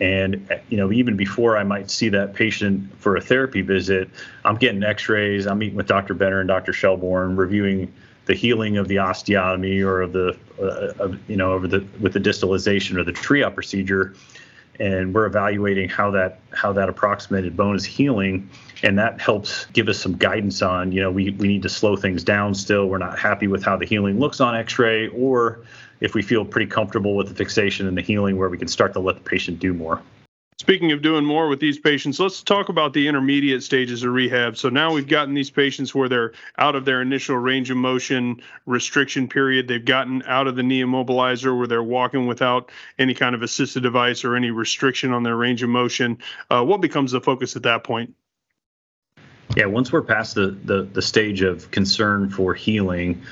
And 0.00 0.46
you 0.68 0.76
know, 0.76 0.92
even 0.92 1.16
before 1.16 1.56
I 1.56 1.64
might 1.64 1.90
see 1.90 2.10
that 2.10 2.34
patient 2.34 2.92
for 3.00 3.16
a 3.16 3.22
therapy 3.22 3.62
visit, 3.62 4.10
I'm 4.44 4.56
getting 4.56 4.82
x-rays, 4.82 5.46
I'm 5.46 5.60
meeting 5.60 5.76
with 5.76 5.86
Dr. 5.86 6.12
Benner 6.12 6.40
and 6.40 6.48
Dr. 6.48 6.74
Shelbourne, 6.74 7.36
reviewing 7.36 7.90
the 8.26 8.34
healing 8.34 8.76
of 8.76 8.88
the 8.88 8.96
osteotomy 8.96 9.84
or 9.84 10.02
of 10.02 10.12
the 10.12 10.36
uh, 10.60 11.04
of, 11.04 11.30
you 11.30 11.36
know 11.36 11.52
over 11.52 11.66
the 11.66 11.84
with 12.00 12.12
the 12.12 12.20
distalization 12.20 12.96
or 12.96 13.04
the 13.04 13.12
Trillat 13.12 13.54
procedure. 13.54 14.14
And 14.80 15.14
we're 15.14 15.26
evaluating 15.26 15.88
how 15.88 16.10
that 16.12 16.40
how 16.52 16.72
that 16.72 16.88
approximated 16.88 17.56
bone 17.56 17.76
is 17.76 17.84
healing. 17.84 18.48
And 18.82 18.98
that 18.98 19.20
helps 19.20 19.66
give 19.66 19.88
us 19.88 19.98
some 19.98 20.16
guidance 20.16 20.62
on 20.62 20.92
you 20.92 21.00
know 21.00 21.10
we, 21.10 21.30
we 21.30 21.48
need 21.48 21.62
to 21.62 21.68
slow 21.68 21.96
things 21.96 22.24
down 22.24 22.54
still. 22.54 22.86
We're 22.86 22.98
not 22.98 23.18
happy 23.18 23.48
with 23.48 23.62
how 23.62 23.76
the 23.76 23.86
healing 23.86 24.18
looks 24.18 24.40
on 24.40 24.56
x-ray. 24.56 25.08
Or 25.08 25.60
if 26.00 26.14
we 26.14 26.22
feel 26.22 26.44
pretty 26.44 26.70
comfortable 26.70 27.16
with 27.16 27.28
the 27.28 27.34
fixation 27.34 27.86
and 27.86 27.96
the 27.96 28.02
healing 28.02 28.36
where 28.36 28.48
we 28.48 28.58
can 28.58 28.68
start 28.68 28.92
to 28.94 29.00
let 29.00 29.16
the 29.16 29.22
patient 29.22 29.58
do 29.60 29.74
more 29.74 30.02
Speaking 30.62 30.92
of 30.92 31.02
doing 31.02 31.24
more 31.24 31.48
with 31.48 31.58
these 31.58 31.76
patients, 31.76 32.20
let's 32.20 32.40
talk 32.40 32.68
about 32.68 32.92
the 32.92 33.08
intermediate 33.08 33.64
stages 33.64 34.04
of 34.04 34.12
rehab. 34.12 34.56
So 34.56 34.68
now 34.68 34.92
we've 34.92 35.08
gotten 35.08 35.34
these 35.34 35.50
patients 35.50 35.92
where 35.92 36.08
they're 36.08 36.34
out 36.56 36.76
of 36.76 36.84
their 36.84 37.02
initial 37.02 37.36
range 37.36 37.72
of 37.72 37.76
motion 37.78 38.40
restriction 38.64 39.26
period. 39.26 39.66
They've 39.66 39.84
gotten 39.84 40.22
out 40.22 40.46
of 40.46 40.54
the 40.54 40.62
knee 40.62 40.84
immobilizer 40.84 41.58
where 41.58 41.66
they're 41.66 41.82
walking 41.82 42.28
without 42.28 42.70
any 42.96 43.12
kind 43.12 43.34
of 43.34 43.42
assisted 43.42 43.82
device 43.82 44.22
or 44.22 44.36
any 44.36 44.52
restriction 44.52 45.12
on 45.12 45.24
their 45.24 45.34
range 45.34 45.64
of 45.64 45.68
motion. 45.68 46.18
Uh, 46.48 46.62
what 46.62 46.80
becomes 46.80 47.10
the 47.10 47.20
focus 47.20 47.56
at 47.56 47.64
that 47.64 47.82
point? 47.82 48.14
Yeah, 49.56 49.66
once 49.66 49.90
we're 49.90 50.02
past 50.02 50.36
the, 50.36 50.56
the, 50.62 50.84
the 50.84 51.02
stage 51.02 51.42
of 51.42 51.72
concern 51.72 52.30
for 52.30 52.54
healing, 52.54 53.22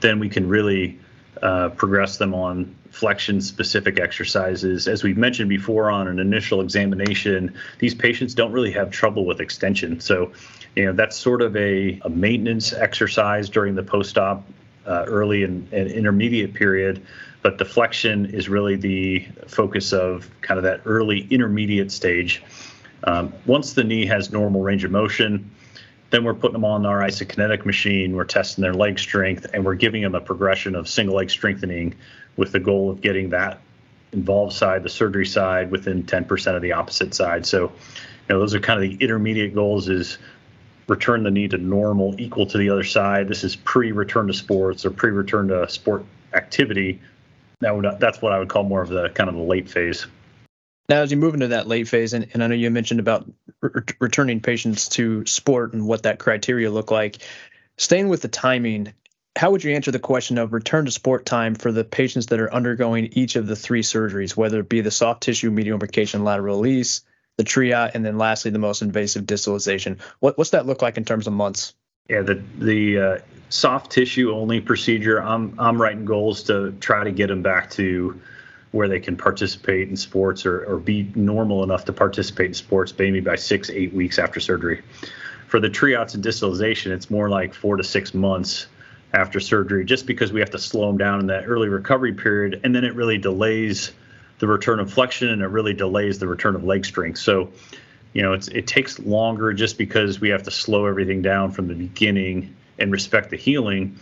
then 0.00 0.18
we 0.18 0.28
can 0.28 0.50
really 0.50 1.00
uh, 1.40 1.70
progress 1.70 2.18
them 2.18 2.34
on 2.34 2.76
flexion 2.94 3.40
specific 3.40 3.98
exercises. 3.98 4.86
As 4.86 5.02
we've 5.02 5.16
mentioned 5.16 5.48
before 5.48 5.90
on 5.90 6.06
an 6.06 6.20
initial 6.20 6.60
examination, 6.60 7.52
these 7.80 7.92
patients 7.92 8.34
don't 8.34 8.52
really 8.52 8.70
have 8.70 8.90
trouble 8.90 9.26
with 9.26 9.40
extension. 9.40 9.98
So, 9.98 10.30
you 10.76 10.84
know, 10.84 10.92
that's 10.92 11.16
sort 11.16 11.42
of 11.42 11.56
a, 11.56 12.00
a 12.04 12.08
maintenance 12.08 12.72
exercise 12.72 13.48
during 13.48 13.74
the 13.74 13.82
post 13.82 14.16
op 14.16 14.46
uh, 14.86 15.04
early 15.08 15.42
and, 15.42 15.70
and 15.72 15.90
intermediate 15.90 16.54
period. 16.54 17.04
But 17.42 17.58
the 17.58 17.64
flexion 17.64 18.26
is 18.26 18.48
really 18.48 18.76
the 18.76 19.26
focus 19.48 19.92
of 19.92 20.30
kind 20.40 20.58
of 20.58 20.62
that 20.62 20.80
early 20.84 21.26
intermediate 21.30 21.90
stage. 21.90 22.44
Um, 23.02 23.32
once 23.44 23.72
the 23.72 23.82
knee 23.82 24.06
has 24.06 24.30
normal 24.30 24.62
range 24.62 24.84
of 24.84 24.92
motion, 24.92 25.50
then 26.14 26.22
we're 26.22 26.32
putting 26.32 26.52
them 26.52 26.64
on 26.64 26.86
our 26.86 27.00
isokinetic 27.00 27.66
machine. 27.66 28.14
We're 28.14 28.24
testing 28.24 28.62
their 28.62 28.72
leg 28.72 29.00
strength, 29.00 29.46
and 29.52 29.64
we're 29.64 29.74
giving 29.74 30.02
them 30.02 30.14
a 30.14 30.20
progression 30.20 30.76
of 30.76 30.88
single 30.88 31.16
leg 31.16 31.28
strengthening 31.28 31.96
with 32.36 32.52
the 32.52 32.60
goal 32.60 32.88
of 32.88 33.00
getting 33.00 33.30
that 33.30 33.60
involved 34.12 34.52
side, 34.52 34.84
the 34.84 34.88
surgery 34.88 35.26
side, 35.26 35.72
within 35.72 36.04
10% 36.04 36.54
of 36.54 36.62
the 36.62 36.72
opposite 36.72 37.14
side. 37.14 37.44
So, 37.44 37.62
you 37.62 37.70
know, 38.28 38.38
those 38.38 38.54
are 38.54 38.60
kind 38.60 38.80
of 38.80 38.88
the 38.88 39.04
intermediate 39.04 39.56
goals: 39.56 39.88
is 39.88 40.18
return 40.86 41.24
the 41.24 41.32
knee 41.32 41.48
to 41.48 41.58
normal, 41.58 42.14
equal 42.20 42.46
to 42.46 42.58
the 42.58 42.70
other 42.70 42.84
side. 42.84 43.26
This 43.26 43.42
is 43.42 43.56
pre-return 43.56 44.28
to 44.28 44.34
sports 44.34 44.86
or 44.86 44.90
pre-return 44.90 45.48
to 45.48 45.68
sport 45.68 46.04
activity. 46.32 47.00
Would 47.60 47.98
that's 47.98 48.22
what 48.22 48.32
I 48.32 48.38
would 48.38 48.48
call 48.48 48.62
more 48.62 48.82
of 48.82 48.88
the 48.88 49.08
kind 49.08 49.28
of 49.28 49.34
the 49.34 49.42
late 49.42 49.68
phase. 49.68 50.06
Now, 50.88 51.00
as 51.00 51.10
you 51.10 51.16
move 51.16 51.34
into 51.34 51.48
that 51.48 51.66
late 51.66 51.88
phase, 51.88 52.12
and, 52.12 52.28
and 52.34 52.44
I 52.44 52.46
know 52.46 52.54
you 52.54 52.70
mentioned 52.70 53.00
about 53.00 53.26
re- 53.64 53.82
returning 54.00 54.40
patients 54.40 54.88
to 54.90 55.24
sport 55.26 55.72
and 55.72 55.86
what 55.86 56.04
that 56.04 56.18
criteria 56.18 56.70
look 56.70 56.90
like, 56.90 57.18
staying 57.76 58.08
with 58.08 58.22
the 58.22 58.28
timing, 58.28 58.92
how 59.36 59.50
would 59.50 59.64
you 59.64 59.74
answer 59.74 59.90
the 59.90 59.98
question 59.98 60.38
of 60.38 60.52
return 60.52 60.84
to 60.84 60.90
sport 60.90 61.26
time 61.26 61.54
for 61.54 61.72
the 61.72 61.84
patients 61.84 62.26
that 62.26 62.40
are 62.40 62.52
undergoing 62.52 63.08
each 63.12 63.36
of 63.36 63.46
the 63.46 63.56
three 63.56 63.82
surgeries, 63.82 64.36
whether 64.36 64.60
it 64.60 64.68
be 64.68 64.80
the 64.80 64.90
soft 64.90 65.22
tissue 65.22 65.50
medial 65.50 65.78
imbrication 65.78 66.22
lateral 66.22 66.56
release, 66.56 67.02
the 67.36 67.44
Trillat, 67.44 67.92
and 67.94 68.04
then 68.04 68.16
lastly 68.16 68.50
the 68.50 68.58
most 68.58 68.82
invasive 68.82 69.24
distalization? 69.24 70.00
What, 70.20 70.38
what's 70.38 70.50
that 70.50 70.66
look 70.66 70.82
like 70.82 70.96
in 70.96 71.04
terms 71.04 71.26
of 71.26 71.32
months? 71.32 71.74
Yeah, 72.08 72.20
the 72.20 72.42
the 72.58 72.98
uh, 72.98 73.18
soft 73.48 73.90
tissue 73.90 74.30
only 74.30 74.60
procedure. 74.60 75.22
I'm 75.22 75.58
I'm 75.58 75.80
writing 75.80 76.04
goals 76.04 76.42
to 76.44 76.72
try 76.72 77.02
to 77.02 77.10
get 77.10 77.28
them 77.28 77.42
back 77.42 77.70
to 77.72 78.20
where 78.74 78.88
they 78.88 78.98
can 78.98 79.16
participate 79.16 79.88
in 79.88 79.96
sports 79.96 80.44
or, 80.44 80.64
or 80.64 80.78
be 80.78 81.08
normal 81.14 81.62
enough 81.62 81.84
to 81.84 81.92
participate 81.92 82.48
in 82.48 82.54
sports 82.54 82.92
maybe 82.98 83.20
by 83.20 83.36
six, 83.36 83.70
eight 83.70 83.94
weeks 83.94 84.18
after 84.18 84.40
surgery. 84.40 84.82
For 85.46 85.60
the 85.60 85.70
Trillats 85.70 86.16
and 86.16 86.24
distalization, 86.24 86.90
it's 86.90 87.08
more 87.08 87.28
like 87.28 87.54
four 87.54 87.76
to 87.76 87.84
six 87.84 88.12
months 88.12 88.66
after 89.12 89.38
surgery, 89.38 89.84
just 89.84 90.06
because 90.06 90.32
we 90.32 90.40
have 90.40 90.50
to 90.50 90.58
slow 90.58 90.88
them 90.88 90.98
down 90.98 91.20
in 91.20 91.28
that 91.28 91.44
early 91.46 91.68
recovery 91.68 92.14
period. 92.14 92.62
And 92.64 92.74
then 92.74 92.82
it 92.84 92.96
really 92.96 93.16
delays 93.16 93.92
the 94.40 94.48
return 94.48 94.80
of 94.80 94.92
flexion 94.92 95.28
and 95.28 95.42
it 95.42 95.46
really 95.46 95.74
delays 95.74 96.18
the 96.18 96.26
return 96.26 96.56
of 96.56 96.64
leg 96.64 96.84
strength. 96.84 97.20
So, 97.20 97.52
you 98.12 98.22
know, 98.22 98.32
it's, 98.32 98.48
it 98.48 98.66
takes 98.66 98.98
longer 98.98 99.52
just 99.52 99.78
because 99.78 100.20
we 100.20 100.30
have 100.30 100.42
to 100.42 100.50
slow 100.50 100.86
everything 100.86 101.22
down 101.22 101.52
from 101.52 101.68
the 101.68 101.74
beginning 101.74 102.56
and 102.80 102.90
respect 102.90 103.30
the 103.30 103.36
healing 103.36 104.00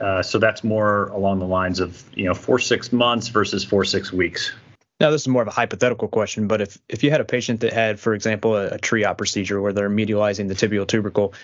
uh, 0.00 0.22
so 0.22 0.38
that's 0.38 0.64
more 0.64 1.06
along 1.08 1.38
the 1.38 1.46
lines 1.46 1.80
of 1.80 2.02
you 2.14 2.24
know 2.24 2.34
four 2.34 2.58
six 2.58 2.92
months 2.92 3.28
versus 3.28 3.64
four 3.64 3.84
six 3.84 4.12
weeks. 4.12 4.52
Now 4.98 5.10
this 5.10 5.22
is 5.22 5.28
more 5.28 5.42
of 5.42 5.48
a 5.48 5.52
hypothetical 5.52 6.08
question, 6.08 6.46
but 6.46 6.60
if 6.60 6.78
if 6.88 7.02
you 7.02 7.10
had 7.10 7.20
a 7.20 7.24
patient 7.24 7.60
that 7.60 7.72
had, 7.72 7.98
for 7.98 8.14
example, 8.14 8.56
a, 8.56 8.68
a 8.68 8.78
Trillat 8.78 9.16
procedure 9.16 9.60
where 9.60 9.72
they're 9.72 9.90
medializing 9.90 10.48
the 10.48 10.54
tibial 10.54 10.86
tubercle, 10.86 11.34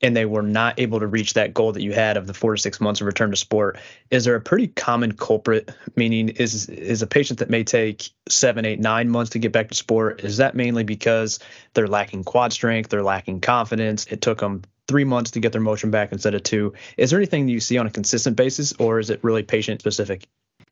and 0.00 0.16
they 0.16 0.26
were 0.26 0.42
not 0.42 0.78
able 0.78 1.00
to 1.00 1.06
reach 1.06 1.34
that 1.34 1.54
goal 1.54 1.72
that 1.72 1.82
you 1.82 1.92
had 1.92 2.16
of 2.16 2.26
the 2.26 2.34
four 2.34 2.54
to 2.54 2.60
six 2.60 2.80
months 2.80 3.00
of 3.00 3.06
return 3.06 3.30
to 3.30 3.36
sport, 3.36 3.78
is 4.10 4.24
there 4.24 4.34
a 4.34 4.40
pretty 4.40 4.68
common 4.68 5.12
culprit? 5.12 5.70
Meaning, 5.96 6.30
is 6.30 6.68
is 6.68 7.02
a 7.02 7.06
patient 7.06 7.38
that 7.38 7.50
may 7.50 7.64
take 7.64 8.10
seven, 8.28 8.64
eight, 8.64 8.80
nine 8.80 9.08
months 9.08 9.30
to 9.30 9.38
get 9.38 9.52
back 9.52 9.68
to 9.68 9.74
sport? 9.74 10.22
Is 10.24 10.38
that 10.38 10.54
mainly 10.54 10.84
because 10.84 11.38
they're 11.74 11.88
lacking 11.88 12.24
quad 12.24 12.52
strength, 12.52 12.90
they're 12.90 13.02
lacking 13.02 13.40
confidence? 13.40 14.06
It 14.06 14.20
took 14.20 14.40
them 14.40 14.62
three 14.88 15.04
months 15.04 15.32
to 15.32 15.40
get 15.40 15.52
their 15.52 15.60
motion 15.60 15.90
back 15.90 16.12
instead 16.12 16.34
of 16.34 16.42
two. 16.42 16.72
Is 16.96 17.10
there 17.10 17.18
anything 17.18 17.48
you 17.48 17.60
see 17.60 17.78
on 17.78 17.86
a 17.86 17.90
consistent 17.90 18.36
basis, 18.36 18.72
or 18.78 18.98
is 18.98 19.10
it 19.10 19.20
really 19.22 19.42
patient 19.42 19.80
specific? 19.80 20.26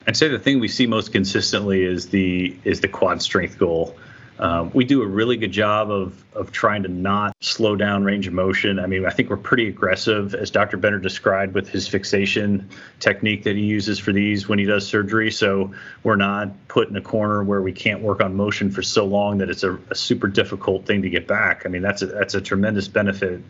I'd 0.06 0.16
say 0.16 0.28
the 0.28 0.38
thing 0.38 0.60
we 0.60 0.68
see 0.68 0.86
most 0.86 1.12
consistently 1.12 1.84
is 1.84 2.08
the 2.08 2.56
is 2.64 2.80
the 2.80 2.88
quad 2.88 3.22
strength 3.22 3.58
goal. 3.58 3.96
Um, 4.38 4.72
we 4.74 4.84
do 4.84 5.02
a 5.02 5.06
really 5.06 5.36
good 5.36 5.52
job 5.52 5.90
of 5.90 6.24
of 6.34 6.50
trying 6.50 6.82
to 6.82 6.88
not 6.88 7.36
slow 7.40 7.76
down 7.76 8.02
range 8.02 8.26
of 8.26 8.32
motion. 8.32 8.80
I 8.80 8.86
mean, 8.86 9.06
I 9.06 9.10
think 9.10 9.30
we're 9.30 9.36
pretty 9.36 9.68
aggressive, 9.68 10.34
as 10.34 10.50
Dr. 10.50 10.78
Benner 10.78 10.98
described, 10.98 11.54
with 11.54 11.68
his 11.68 11.86
fixation 11.86 12.68
technique 12.98 13.44
that 13.44 13.54
he 13.54 13.62
uses 13.62 14.00
for 14.00 14.10
these 14.12 14.48
when 14.48 14.58
he 14.58 14.64
does 14.64 14.86
surgery. 14.86 15.30
So 15.30 15.72
we're 16.02 16.16
not 16.16 16.50
put 16.66 16.88
in 16.88 16.96
a 16.96 17.02
corner 17.02 17.44
where 17.44 17.62
we 17.62 17.72
can't 17.72 18.00
work 18.00 18.20
on 18.20 18.34
motion 18.34 18.70
for 18.70 18.82
so 18.82 19.04
long 19.04 19.38
that 19.38 19.50
it's 19.50 19.62
a, 19.62 19.78
a 19.90 19.94
super 19.94 20.26
difficult 20.26 20.86
thing 20.86 21.02
to 21.02 21.10
get 21.10 21.28
back. 21.28 21.62
I 21.64 21.68
mean, 21.68 21.82
that's 21.82 22.02
a, 22.02 22.06
that's 22.06 22.34
a 22.34 22.40
tremendous 22.40 22.88
benefit 22.88 23.42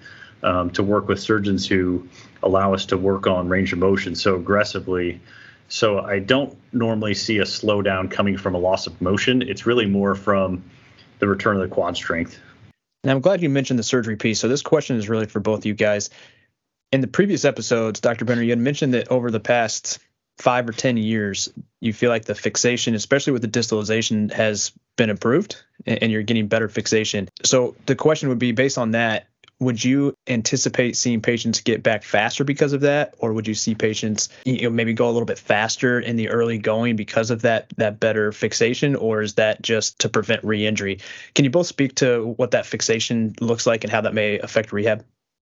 um, 0.42 0.70
to 0.70 0.83
work 0.83 1.09
with 1.09 1.20
surgeons 1.20 1.66
who 1.66 2.09
allow 2.42 2.74
us 2.74 2.87
to 2.87 2.98
work 2.98 3.26
on 3.26 3.48
range 3.48 3.72
of 3.72 3.78
motion 3.78 4.14
so 4.14 4.37
aggressively. 4.37 5.20
So 5.68 6.00
I 6.00 6.18
don't 6.18 6.57
normally 6.72 7.14
see 7.14 7.38
a 7.38 7.44
slowdown 7.44 8.11
coming 8.11 8.37
from 8.37 8.55
a 8.55 8.59
loss 8.59 8.87
of 8.87 9.00
motion. 9.00 9.42
It's 9.42 9.66
really 9.66 9.87
more 9.87 10.14
from 10.14 10.64
the 11.18 11.28
return 11.28 11.57
of 11.57 11.62
the 11.62 11.74
quad 11.74 11.96
strength. 11.96 12.38
Now, 13.05 13.12
I'm 13.12 13.20
glad 13.20 13.42
you 13.42 13.48
mentioned 13.48 13.78
the 13.78 13.85
surgery 13.85 14.16
piece. 14.16 14.40
So 14.40 14.48
this 14.48 14.62
question 14.62 14.96
is 14.96 15.09
really 15.09 15.26
for 15.26 15.40
both 15.40 15.61
of 15.61 15.66
you 15.66 15.74
guys. 15.74 16.11
In 16.92 17.00
the 17.00 17.07
previous 17.07 17.44
episodes, 17.44 18.00
Dr. 18.00 18.24
Benner, 18.24 18.42
you 18.42 18.50
had 18.50 18.59
mentioned 18.59 18.94
that 18.94 19.09
over 19.09 19.31
the 19.31 19.40
past 19.40 19.98
five 20.38 20.68
or 20.68 20.72
10 20.72 20.96
years, 20.96 21.48
you 21.81 21.92
feel 21.92 22.11
like 22.11 22.24
the 22.24 22.35
fixation, 22.35 22.94
especially 22.94 23.33
with 23.33 23.42
the 23.42 23.48
distalization, 23.48 24.33
has 24.33 24.72
been 24.96 25.11
improved 25.11 25.62
and 25.87 26.12
you're 26.12 26.22
getting 26.22 26.48
better 26.48 26.68
fixation. 26.68 27.28
So 27.44 27.74
the 27.87 27.96
question 27.96 28.28
would 28.28 28.38
be 28.38 28.52
based 28.52 28.78
on 28.78 28.92
that, 28.92 29.26
would 29.62 29.83
you 29.83 30.14
anticipate 30.27 30.96
seeing 30.96 31.22
patients 31.22 31.61
get 31.61 31.83
back 31.83 32.03
faster 32.03 32.44
because 32.44 32.72
of 32.72 32.81
that 32.81 33.14
or 33.18 33.33
would 33.33 33.46
you 33.46 33.55
see 33.55 33.75
patients 33.75 34.29
you 34.44 34.62
know 34.62 34.70
maybe 34.70 34.92
go 34.92 35.09
a 35.09 35.12
little 35.12 35.27
bit 35.27 35.38
faster 35.38 36.01
in 36.01 36.16
the 36.16 36.29
early 36.29 36.59
going 36.59 36.96
because 36.96 37.31
of 37.31 37.42
that 37.42 37.72
that 37.77 38.01
better 38.01 38.33
fixation 38.33 38.96
or 38.96 39.22
is 39.22 39.35
that 39.35 39.62
just 39.62 39.98
to 40.01 40.09
prevent 40.09 40.42
re-injury 40.42 40.98
can 41.35 41.44
you 41.44 41.51
both 41.51 41.66
speak 41.66 41.94
to 41.94 42.35
what 42.37 42.51
that 42.51 42.66
fixation 42.66 43.33
looks 43.40 43.66
like 43.66 43.85
and 43.85 43.92
how 43.92 44.01
that 44.01 44.14
may 44.14 44.38
affect 44.40 44.72
rehab 44.72 45.05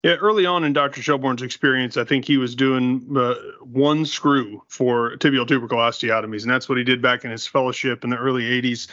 yeah, 0.04 0.14
early 0.14 0.46
on 0.46 0.64
in 0.64 0.74
Dr. 0.74 1.02
Shelbourne's 1.02 1.42
experience, 1.42 1.98
I 1.98 2.04
think 2.04 2.24
he 2.24 2.38
was 2.38 2.54
doing 2.54 3.18
uh, 3.18 3.34
one 3.62 4.06
screw 4.06 4.62
for 4.68 5.18
tibial 5.18 5.48
tubercle 5.48 5.80
osteotomies, 5.80 6.44
and 6.44 6.52
that's 6.52 6.70
what 6.70 6.78
he 6.78 6.84
did 6.84 7.02
back 7.02 7.26
in 7.26 7.32
his 7.32 7.48
fellowship 7.48 8.04
in 8.04 8.12
the 8.12 8.18
early 8.18 8.44
80s. 8.44 8.88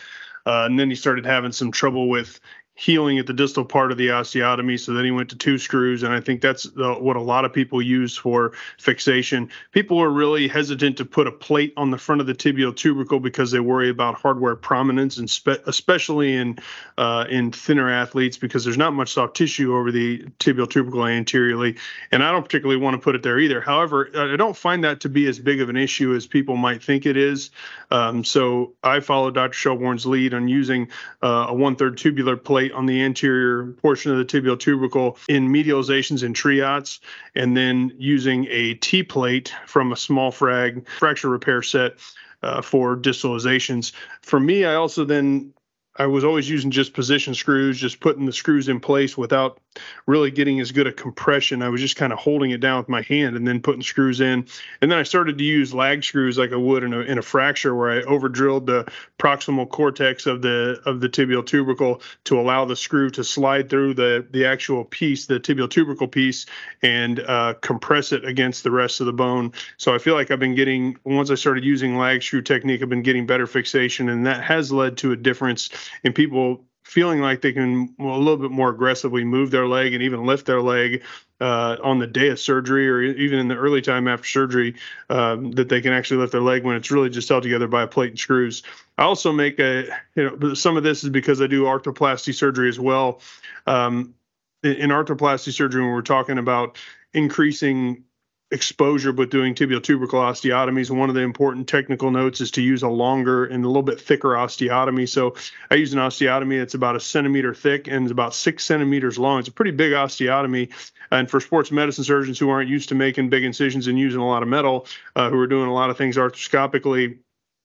Uh, 0.47 0.65
and 0.65 0.79
then 0.79 0.89
he 0.89 0.97
started 0.97 1.27
having 1.27 1.53
some 1.53 1.71
trouble 1.71 2.09
with 2.09 2.41
healing 2.77 3.21
at 3.21 3.27
the 3.27 3.33
distal 3.33 3.65
part 3.65 3.93
of 3.93 3.99
the 3.99 4.09
osteotomy. 4.09 4.79
So 4.79 4.93
then 4.93 5.05
he 5.05 5.13
went 5.13 5.29
to 5.31 5.37
two 5.37 5.59
screws, 5.59 6.03
and 6.03 6.13
I 6.13 6.21
think 6.21 6.41
that's 6.41 6.65
the, 6.65 6.95
what 6.95 7.15
a 7.15 7.21
lot 7.21 7.45
of 7.45 7.53
people 7.53 7.81
use 7.81 8.17
for 8.17 8.53
fixation. 8.79 9.49
People 9.71 10.03
are 10.03 10.11
really 10.11 10.49
hesitant 10.49 10.97
to 10.97 11.05
put 11.05 11.29
a 11.29 11.33
plate 11.33 11.73
on 11.77 11.93
the 11.93 11.99
front 11.99 12.21
of 12.21 12.27
the 12.27 12.35
tibial 12.35 12.75
tubercle 12.75 13.21
because 13.21 13.53
they 13.53 13.61
worry 13.61 13.91
about 13.91 14.17
hardware 14.17 14.57
prominence, 14.57 15.19
and 15.19 15.31
spe- 15.31 15.63
especially 15.67 16.35
in 16.35 16.59
uh, 16.99 17.27
in 17.31 17.53
thinner 17.53 17.89
athletes 17.89 18.37
because 18.37 18.65
there's 18.65 18.79
not 18.79 18.93
much 18.93 19.13
soft 19.13 19.37
tissue 19.37 19.77
over 19.77 19.93
the 19.93 20.25
tibial 20.41 20.69
tubercle 20.69 21.07
anteriorly, 21.07 21.77
and 22.11 22.25
I 22.25 22.33
don't 22.33 22.43
particularly 22.43 22.81
want 22.81 22.95
to 22.95 22.99
put 22.99 23.15
it 23.15 23.23
there 23.23 23.39
either. 23.39 23.61
However, 23.61 24.11
I 24.17 24.37
don't 24.37 24.57
find 24.57 24.83
that 24.83 25.01
to 25.03 25.09
be 25.09 25.29
as 25.29 25.39
big 25.39 25.61
of 25.61 25.69
an 25.69 25.77
issue 25.77 26.13
as 26.15 26.27
people 26.27 26.57
might 26.57 26.83
think 26.83 27.07
it 27.07 27.17
is. 27.17 27.51
Um, 27.93 28.25
so 28.25 28.73
I 28.83 28.99
follow 28.99 29.31
Dr. 29.31 29.53
Shelbourne's 29.53 30.07
lead 30.07 30.35
on 30.35 30.49
using 30.49 30.89
uh, 31.23 31.47
a 31.49 31.55
one-third 31.55 31.99
tubular 31.99 32.37
plate 32.37 32.64
plate 32.65 32.77
on 32.77 32.87
the 32.87 33.03
anterior 33.03 33.73
portion 33.83 34.13
of 34.13 34.19
the 34.19 34.25
tibial 34.25 34.59
tubercle 34.59 35.19
in 35.29 35.49
medializations 35.49 36.23
and 36.23 36.35
Trillats, 36.35 37.01
and 37.35 37.57
then 37.57 37.93
using 37.99 38.47
a 38.51 38.75
T 38.75 39.03
plate 39.03 39.53
from 39.67 39.93
a 39.93 39.97
small 39.97 40.31
frag 40.31 40.89
fracture 40.99 41.29
repair 41.29 41.63
set 41.63 41.95
uh, 42.43 42.63
for 42.63 42.97
distalizations. 42.97 43.93
For 44.23 44.41
me, 44.41 44.65
I 44.65 44.75
also 44.75 45.05
then 45.05 45.53
I 45.97 46.07
was 46.07 46.25
always 46.25 46.49
using 46.49 46.73
just 46.73 46.93
position 46.93 47.35
screws, 47.35 47.79
just 47.79 48.01
putting 48.01 48.27
the 48.27 48.33
screws 48.33 48.69
in 48.69 48.81
place 48.81 49.17
without 49.17 49.61
really 50.07 50.31
getting 50.31 50.61
as 50.61 50.73
good 50.73 50.87
a 50.87 50.93
compression. 50.93 51.63
I 51.63 51.69
was 51.69 51.81
just 51.81 51.97
kind 51.97 52.13
of 52.13 52.19
holding 52.19 52.51
it 52.51 52.61
down 52.61 52.79
with 52.79 52.89
my 52.89 53.03
hand 53.03 53.37
and 53.37 53.47
then 53.47 53.61
putting 53.61 53.83
screws 53.83 54.21
in. 54.21 54.47
And 54.81 54.91
then 54.91 54.99
I 54.99 55.05
started 55.05 55.39
to 55.39 55.45
use 55.45 55.73
lag 55.73 56.03
screws 56.03 56.37
like 56.37 56.53
I 56.53 56.57
would 56.57 56.83
in 56.83 56.93
a, 56.93 57.01
in 57.01 57.19
a 57.19 57.23
fracture 57.23 57.75
where 57.75 57.91
I 57.91 58.03
over 58.03 58.29
drilled 58.29 58.67
the 58.67 58.91
proximal 59.19 59.69
cortex 59.69 60.27
of 60.27 60.43
the 60.43 60.81
of 60.85 61.01
the 61.01 61.09
tibial 61.09 61.47
tubercle 61.47 62.03
to 62.25 62.39
allow 62.39 62.65
the 62.65 62.77
screw 62.77 63.11
to 63.11 63.23
slide 63.23 63.71
through 63.71 63.95
the 63.95 64.27
the 64.31 64.47
actual 64.47 64.85
piece, 64.85 65.27
the 65.27 65.39
tibial 65.39 65.71
tubercle 65.71 66.09
piece, 66.09 66.47
and 66.83 67.21
uh, 67.21 67.55
compress 67.61 68.13
it 68.13 68.25
against 68.25 68.65
the 68.65 68.71
rest 68.71 69.01
of 69.01 69.07
the 69.07 69.13
bone. 69.13 69.53
So 69.77 69.95
I 69.95 69.99
feel 69.99 70.15
like 70.15 70.31
I've 70.31 70.41
been 70.41 70.55
getting 70.57 70.97
once 71.05 71.31
I 71.31 71.37
started 71.37 71.65
using 71.65 71.97
lag 71.97 72.23
screw 72.23 72.43
technique, 72.43 72.83
I've 72.83 72.89
been 72.89 73.03
getting 73.03 73.27
better 73.27 73.47
fixation, 73.47 74.09
and 74.09 74.27
that 74.27 74.43
has 74.43 74.73
led 74.73 74.97
to 74.99 75.13
a 75.13 75.17
difference 75.17 75.71
and 76.05 76.15
people 76.15 76.65
feeling 76.85 77.21
like 77.21 77.41
they 77.41 77.53
can 77.53 77.95
well, 77.99 78.15
a 78.15 78.19
little 78.19 78.37
bit 78.37 78.51
more 78.51 78.69
aggressively 78.69 79.25
move 79.25 79.51
their 79.51 79.67
leg 79.67 79.95
and 79.95 80.03
even 80.03 80.27
lift 80.27 80.47
their 80.47 80.61
leg 80.61 81.03
uh, 81.41 81.77
on 81.83 81.99
the 81.99 82.07
day 82.07 82.29
of 82.29 82.39
surgery 82.39 82.89
or 82.89 83.03
even 83.03 83.39
in 83.39 83.49
the 83.49 83.57
early 83.57 83.81
time 83.81 84.07
after 84.07 84.27
surgery 84.27 84.75
um, 85.11 85.51
that 85.53 85.69
they 85.69 85.81
can 85.81 85.93
actually 85.93 86.19
lift 86.19 86.33
their 86.33 86.41
leg 86.41 86.63
when 86.63 86.77
it's 86.77 86.91
really 86.91 87.11
just 87.11 87.29
held 87.29 87.43
together 87.43 87.67
by 87.67 87.83
a 87.83 87.87
plate 87.87 88.11
and 88.11 88.19
screws. 88.19 88.63
I 88.99 89.05
also 89.05 89.33
make 89.33 89.59
a 89.59 89.87
you 90.15 90.31
know 90.39 90.55
some 90.55 90.77
of 90.77 90.83
this 90.83 91.05
is 91.05 91.11
because 91.11 91.41
I 91.41 91.47
do 91.47 91.65
arthroplasty 91.65 92.35
surgery 92.35 92.69
as 92.69 92.79
well. 92.79 93.21
Um, 93.67 94.15
in 94.63 94.91
arthroplasty 94.91 95.53
surgery, 95.53 95.83
when 95.83 95.93
we're 95.93 96.03
talking 96.03 96.39
about 96.39 96.79
increasing 97.13 98.05
exposure 98.55 99.13
but 99.13 99.31
doing 99.31 99.55
tibial 99.55 99.83
tubercle 99.83 100.21
osteotomies. 100.21 100.89
One 100.89 101.09
of 101.09 101.17
the 101.17 101.23
important 101.23 101.69
technical 101.69 102.11
notes 102.13 102.41
is 102.41 102.53
to 102.53 102.63
use 102.63 102.85
a 102.85 102.89
longer 102.89 103.45
and 103.45 103.65
a 103.65 103.67
little 103.67 103.83
bit 103.83 104.01
thicker 104.01 104.29
osteotomy. 104.29 105.09
So 105.09 105.35
I 105.71 105.75
use 105.75 105.93
an 105.93 105.99
osteotomy 105.99 106.61
that's 106.61 106.75
about 106.75 106.95
a 106.95 107.01
centimeter 107.01 107.53
thick 107.53 107.89
and 107.89 108.07
is 108.07 108.13
about 108.13 108.33
six 108.33 108.65
centimeters 108.65 109.19
long. 109.19 109.41
It's 109.41 109.49
a 109.49 109.53
pretty 109.53 109.73
big 109.73 109.93
osteotomy. 109.93 110.71
And 111.11 111.29
for 111.29 111.41
sports 111.41 111.71
medicine 111.73 112.05
surgeons 112.05 112.39
who 112.39 112.49
aren't 112.49 112.71
used 112.71 112.89
to 112.91 112.95
making 112.95 113.29
big 113.29 113.45
incisions 113.45 113.89
and 113.89 113.99
using 113.99 114.21
a 114.21 114.27
lot 114.27 114.43
of 114.43 114.49
metal, 114.49 114.87
uh, 115.17 115.31
who 115.31 115.39
are 115.39 115.47
doing 115.47 115.69
a 115.69 115.75
lot 115.75 115.91
of 115.91 115.99
things 115.99 116.17
arthroscopically, 116.17 117.19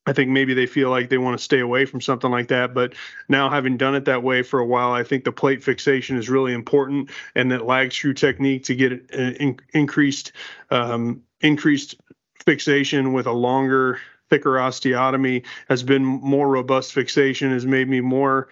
I 0.10 0.14
think 0.14 0.32
maybe 0.32 0.56
they 0.56 0.66
feel 0.66 0.90
like 0.90 1.10
they 1.10 1.20
want 1.20 1.38
to 1.38 1.44
stay 1.44 1.60
away 1.60 1.86
from 1.86 2.02
something 2.02 2.32
like 2.32 2.48
that. 2.48 2.74
But 2.74 2.96
now, 3.28 3.48
having 3.48 3.78
done 3.78 3.94
it 3.94 4.06
that 4.06 4.24
way 4.24 4.42
for 4.42 4.60
a 4.60 4.66
while, 4.66 4.92
I 4.92 5.04
think 5.04 5.24
the 5.24 5.32
plate 5.32 5.64
fixation 5.64 6.18
is 6.18 6.30
really 6.30 6.52
important, 6.52 7.12
and 7.36 7.52
that 7.52 7.68
lag 7.68 7.94
screw 7.94 8.16
technique 8.16 8.64
to 8.64 8.76
get 8.76 8.92
uh, 9.14 9.34
in, 9.40 9.60
increased 9.72 10.32
um, 10.72 11.22
increased 11.42 11.96
fixation 12.44 13.14
with 13.14 13.28
a 13.28 13.32
longer, 13.32 14.00
thicker 14.32 14.54
osteotomy 14.54 15.46
has 15.68 15.84
been 15.84 16.04
more 16.04 16.48
robust 16.48 16.92
fixation. 16.92 17.52
Has 17.52 17.68
made 17.68 17.88
me 17.88 18.02
more 18.02 18.50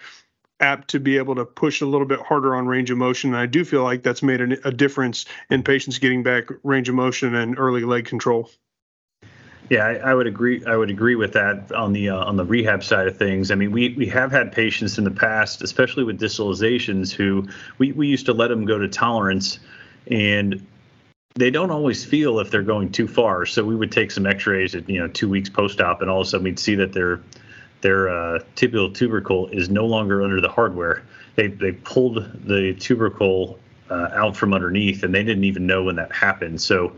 apt 0.60 0.86
to 0.88 1.00
be 1.00 1.16
able 1.16 1.34
to 1.34 1.44
push 1.44 1.80
a 1.80 1.86
little 1.86 2.06
bit 2.06 2.20
harder 2.20 2.54
on 2.54 2.68
range 2.68 2.92
of 2.92 2.98
motion. 2.98 3.30
And 3.30 3.38
I 3.38 3.46
do 3.46 3.64
feel 3.64 3.82
like 3.82 4.04
that's 4.04 4.22
made 4.22 4.40
a, 4.40 4.68
a 4.68 4.72
difference 4.72 5.24
in 5.50 5.64
patients 5.64 5.98
getting 5.98 6.22
back 6.22 6.44
range 6.62 6.88
of 6.88 6.94
motion 6.94 7.34
and 7.34 7.58
early 7.58 7.82
leg 7.82 8.04
control. 8.04 8.48
Yeah, 9.70 9.84
I, 9.84 9.94
I, 9.96 10.14
would 10.14 10.26
agree. 10.26 10.64
I 10.64 10.76
would 10.76 10.88
agree 10.88 11.14
with 11.14 11.34
that 11.34 11.72
on 11.72 11.92
the 11.92 12.08
uh, 12.08 12.24
on 12.24 12.36
the 12.36 12.44
rehab 12.44 12.82
side 12.82 13.06
of 13.06 13.18
things. 13.18 13.50
I 13.50 13.54
mean, 13.54 13.70
we 13.70 13.94
we 13.94 14.06
have 14.06 14.32
had 14.32 14.50
patients 14.50 14.96
in 14.96 15.04
the 15.04 15.10
past, 15.10 15.62
especially 15.62 16.04
with 16.04 16.18
distalizations, 16.18 17.12
who 17.12 17.46
we 17.76 17.92
we 17.92 18.06
used 18.06 18.26
to 18.26 18.32
let 18.32 18.48
them 18.48 18.64
go 18.64 18.78
to 18.78 18.88
tolerance, 18.88 19.58
and 20.10 20.66
they 21.34 21.50
don't 21.50 21.70
always 21.70 22.02
feel 22.02 22.40
if 22.40 22.50
they're 22.50 22.62
going 22.62 22.90
too 22.90 23.06
far. 23.06 23.44
So 23.44 23.62
we 23.62 23.76
would 23.76 23.92
take 23.92 24.10
some 24.10 24.26
X-rays 24.26 24.74
at 24.74 24.88
you 24.88 25.00
know 25.00 25.08
two 25.08 25.28
weeks 25.28 25.50
post-op, 25.50 26.00
and 26.00 26.10
all 26.10 26.22
of 26.22 26.26
a 26.26 26.30
sudden 26.30 26.44
we'd 26.44 26.58
see 26.58 26.74
that 26.76 26.94
their 26.94 27.20
their 27.82 28.08
uh, 28.08 28.38
tibial 28.56 28.92
tubercle 28.94 29.48
is 29.48 29.68
no 29.68 29.84
longer 29.84 30.22
under 30.22 30.40
the 30.40 30.48
hardware. 30.48 31.02
They 31.36 31.48
they 31.48 31.72
pulled 31.72 32.26
the 32.46 32.74
tubercle 32.74 33.58
uh, 33.90 34.08
out 34.14 34.34
from 34.34 34.54
underneath, 34.54 35.02
and 35.02 35.14
they 35.14 35.24
didn't 35.24 35.44
even 35.44 35.66
know 35.66 35.84
when 35.84 35.96
that 35.96 36.10
happened. 36.10 36.62
So 36.62 36.92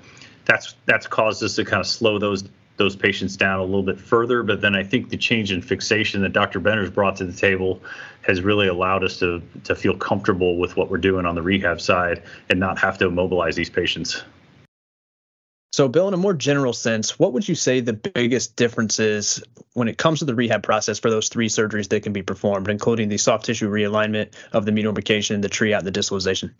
that's 0.44 0.76
that's 0.86 1.08
caused 1.08 1.42
us 1.42 1.56
to 1.56 1.64
kind 1.64 1.80
of 1.80 1.86
slow 1.88 2.18
those 2.20 2.44
those 2.80 2.96
patients 2.96 3.36
down 3.36 3.60
a 3.60 3.64
little 3.64 3.84
bit 3.84 4.00
further. 4.00 4.42
But 4.42 4.62
then 4.62 4.74
I 4.74 4.82
think 4.82 5.10
the 5.10 5.16
change 5.16 5.52
in 5.52 5.60
fixation 5.62 6.22
that 6.22 6.32
Dr. 6.32 6.58
Benner's 6.58 6.90
brought 6.90 7.16
to 7.16 7.24
the 7.24 7.32
table 7.32 7.80
has 8.22 8.40
really 8.40 8.66
allowed 8.66 9.04
us 9.04 9.18
to 9.20 9.40
to 9.64 9.76
feel 9.76 9.96
comfortable 9.96 10.56
with 10.58 10.76
what 10.76 10.90
we're 10.90 10.98
doing 10.98 11.26
on 11.26 11.36
the 11.36 11.42
rehab 11.42 11.80
side 11.80 12.22
and 12.48 12.58
not 12.58 12.78
have 12.78 12.98
to 12.98 13.06
immobilize 13.06 13.54
these 13.54 13.70
patients. 13.70 14.24
So, 15.72 15.86
Bill, 15.86 16.08
in 16.08 16.14
a 16.14 16.16
more 16.16 16.34
general 16.34 16.72
sense, 16.72 17.18
what 17.18 17.32
would 17.32 17.48
you 17.48 17.54
say 17.54 17.80
the 17.80 17.92
biggest 17.92 18.56
difference 18.56 18.98
is 18.98 19.42
when 19.74 19.86
it 19.86 19.98
comes 19.98 20.18
to 20.18 20.24
the 20.24 20.34
rehab 20.34 20.64
process 20.64 20.98
for 20.98 21.10
those 21.10 21.28
three 21.28 21.48
surgeries 21.48 21.88
that 21.90 22.02
can 22.02 22.12
be 22.12 22.22
performed, 22.22 22.68
including 22.68 23.08
the 23.08 23.18
soft 23.18 23.44
tissue 23.44 23.70
realignment 23.70 24.32
of 24.52 24.64
the 24.64 24.72
medial 24.72 24.92
the 24.92 25.02
Trillat, 25.02 25.84
the 25.84 25.92
distalization? 25.92 26.54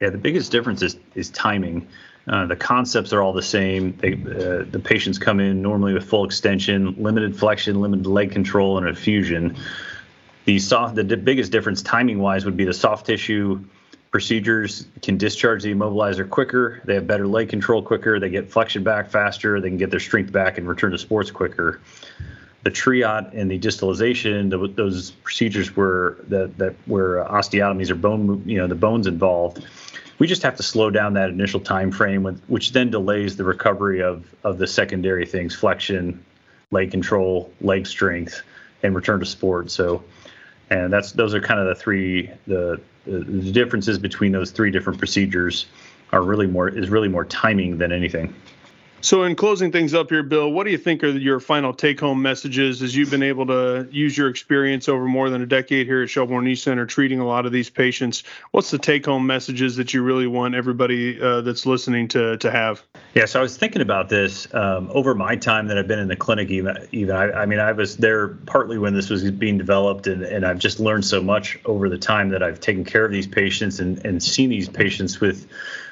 Yeah, 0.00 0.10
the 0.10 0.18
biggest 0.18 0.52
difference 0.52 0.82
is 0.82 0.96
is 1.14 1.30
timing. 1.30 1.88
Uh, 2.26 2.46
the 2.46 2.56
concepts 2.56 3.12
are 3.12 3.22
all 3.22 3.32
the 3.32 3.42
same. 3.42 3.96
They, 3.98 4.14
uh, 4.14 4.64
the 4.70 4.80
patients 4.82 5.18
come 5.18 5.40
in 5.40 5.60
normally 5.60 5.92
with 5.92 6.04
full 6.04 6.24
extension, 6.24 6.94
limited 6.98 7.38
flexion, 7.38 7.80
limited 7.80 8.06
leg 8.06 8.32
control, 8.32 8.78
and 8.78 8.88
effusion. 8.88 9.56
The 10.46 10.58
soft, 10.58 10.94
the 10.94 11.04
biggest 11.04 11.52
difference 11.52 11.82
timing 11.82 12.18
wise 12.18 12.44
would 12.44 12.56
be 12.56 12.64
the 12.64 12.74
soft 12.74 13.06
tissue 13.06 13.62
procedures 14.10 14.86
can 15.02 15.18
discharge 15.18 15.64
the 15.64 15.74
immobilizer 15.74 16.28
quicker. 16.28 16.80
They 16.84 16.94
have 16.94 17.04
better 17.06 17.26
leg 17.26 17.48
control 17.48 17.82
quicker. 17.82 18.20
They 18.20 18.28
get 18.28 18.48
flexion 18.48 18.84
back 18.84 19.10
faster. 19.10 19.60
They 19.60 19.68
can 19.68 19.76
get 19.76 19.90
their 19.90 19.98
strength 19.98 20.30
back 20.30 20.56
and 20.56 20.68
return 20.68 20.92
to 20.92 20.98
sports 20.98 21.32
quicker. 21.32 21.80
The 22.62 22.70
Trillat 22.70 23.36
and 23.36 23.50
the 23.50 23.58
distalization, 23.58 24.50
the, 24.50 24.68
those 24.68 25.10
procedures 25.10 25.74
were 25.74 26.18
that 26.28 26.56
that 26.58 26.74
where 26.86 27.24
osteotomies 27.24 27.90
or 27.90 27.96
bone, 27.96 28.42
you 28.46 28.56
know, 28.56 28.68
the 28.68 28.76
bones 28.76 29.06
involved 29.06 29.66
we 30.24 30.28
just 30.28 30.42
have 30.42 30.56
to 30.56 30.62
slow 30.62 30.88
down 30.88 31.12
that 31.12 31.28
initial 31.28 31.60
time 31.60 31.92
frame, 31.92 32.24
which 32.46 32.72
then 32.72 32.90
delays 32.90 33.36
the 33.36 33.44
recovery 33.44 34.02
of 34.02 34.24
of 34.42 34.56
the 34.56 34.66
secondary 34.66 35.26
things: 35.26 35.54
flexion, 35.54 36.24
leg 36.70 36.90
control, 36.90 37.52
leg 37.60 37.86
strength, 37.86 38.40
and 38.82 38.94
return 38.94 39.20
to 39.20 39.26
sport. 39.26 39.70
So, 39.70 40.02
and 40.70 40.90
that's 40.90 41.12
those 41.12 41.34
are 41.34 41.42
kind 41.42 41.60
of 41.60 41.66
the 41.66 41.74
three 41.74 42.30
the 42.46 42.80
the 43.04 43.20
differences 43.52 43.98
between 43.98 44.32
those 44.32 44.50
three 44.50 44.70
different 44.70 44.98
procedures 44.98 45.66
are 46.10 46.22
really 46.22 46.46
more 46.46 46.70
is 46.70 46.88
really 46.88 47.08
more 47.08 47.26
timing 47.26 47.76
than 47.76 47.92
anything. 47.92 48.34
So, 49.04 49.24
in 49.24 49.36
closing 49.36 49.70
things 49.70 49.92
up 49.92 50.08
here, 50.08 50.22
Bill, 50.22 50.50
what 50.50 50.64
do 50.64 50.70
you 50.70 50.78
think 50.78 51.04
are 51.04 51.08
your 51.08 51.38
final 51.38 51.74
take 51.74 52.00
home 52.00 52.22
messages 52.22 52.80
as 52.80 52.96
you've 52.96 53.10
been 53.10 53.22
able 53.22 53.44
to 53.48 53.86
use 53.90 54.16
your 54.16 54.30
experience 54.30 54.88
over 54.88 55.04
more 55.04 55.28
than 55.28 55.42
a 55.42 55.46
decade 55.46 55.86
here 55.86 56.02
at 56.02 56.08
Shelbourne 56.08 56.46
Knee 56.46 56.54
Center 56.54 56.86
treating 56.86 57.20
a 57.20 57.26
lot 57.26 57.44
of 57.44 57.52
these 57.52 57.68
patients? 57.68 58.24
What's 58.52 58.70
the 58.70 58.78
take 58.78 59.04
home 59.04 59.26
messages 59.26 59.76
that 59.76 59.92
you 59.92 60.02
really 60.02 60.26
want 60.26 60.54
everybody 60.54 61.20
uh, 61.20 61.42
that's 61.42 61.66
listening 61.66 62.08
to, 62.08 62.38
to 62.38 62.50
have? 62.50 62.82
Yeah, 63.12 63.26
so 63.26 63.40
I 63.40 63.42
was 63.42 63.58
thinking 63.58 63.82
about 63.82 64.08
this 64.08 64.48
um, 64.54 64.90
over 64.94 65.14
my 65.14 65.36
time 65.36 65.66
that 65.66 65.76
I've 65.76 65.86
been 65.86 65.98
in 65.98 66.08
the 66.08 66.16
clinic, 66.16 66.48
even. 66.48 66.88
even 66.92 67.14
I, 67.14 67.30
I, 67.30 67.44
mean, 67.44 67.58
I 67.58 67.72
was 67.72 67.98
there 67.98 68.28
partly 68.28 68.78
when 68.78 68.94
this 68.94 69.10
was 69.10 69.30
being 69.32 69.58
developed, 69.58 70.06
and, 70.06 70.22
and 70.22 70.46
I've 70.46 70.58
just 70.58 70.80
learned 70.80 71.04
so 71.04 71.20
much 71.20 71.58
over 71.66 71.90
the 71.90 71.98
time 71.98 72.30
that 72.30 72.42
I've 72.42 72.58
taken 72.58 72.86
care 72.86 73.04
of 73.04 73.12
these 73.12 73.26
patients 73.26 73.80
and, 73.80 74.02
and 74.02 74.22
seen 74.22 74.48
these 74.48 74.70
patients 74.70 75.20
with, 75.20 75.46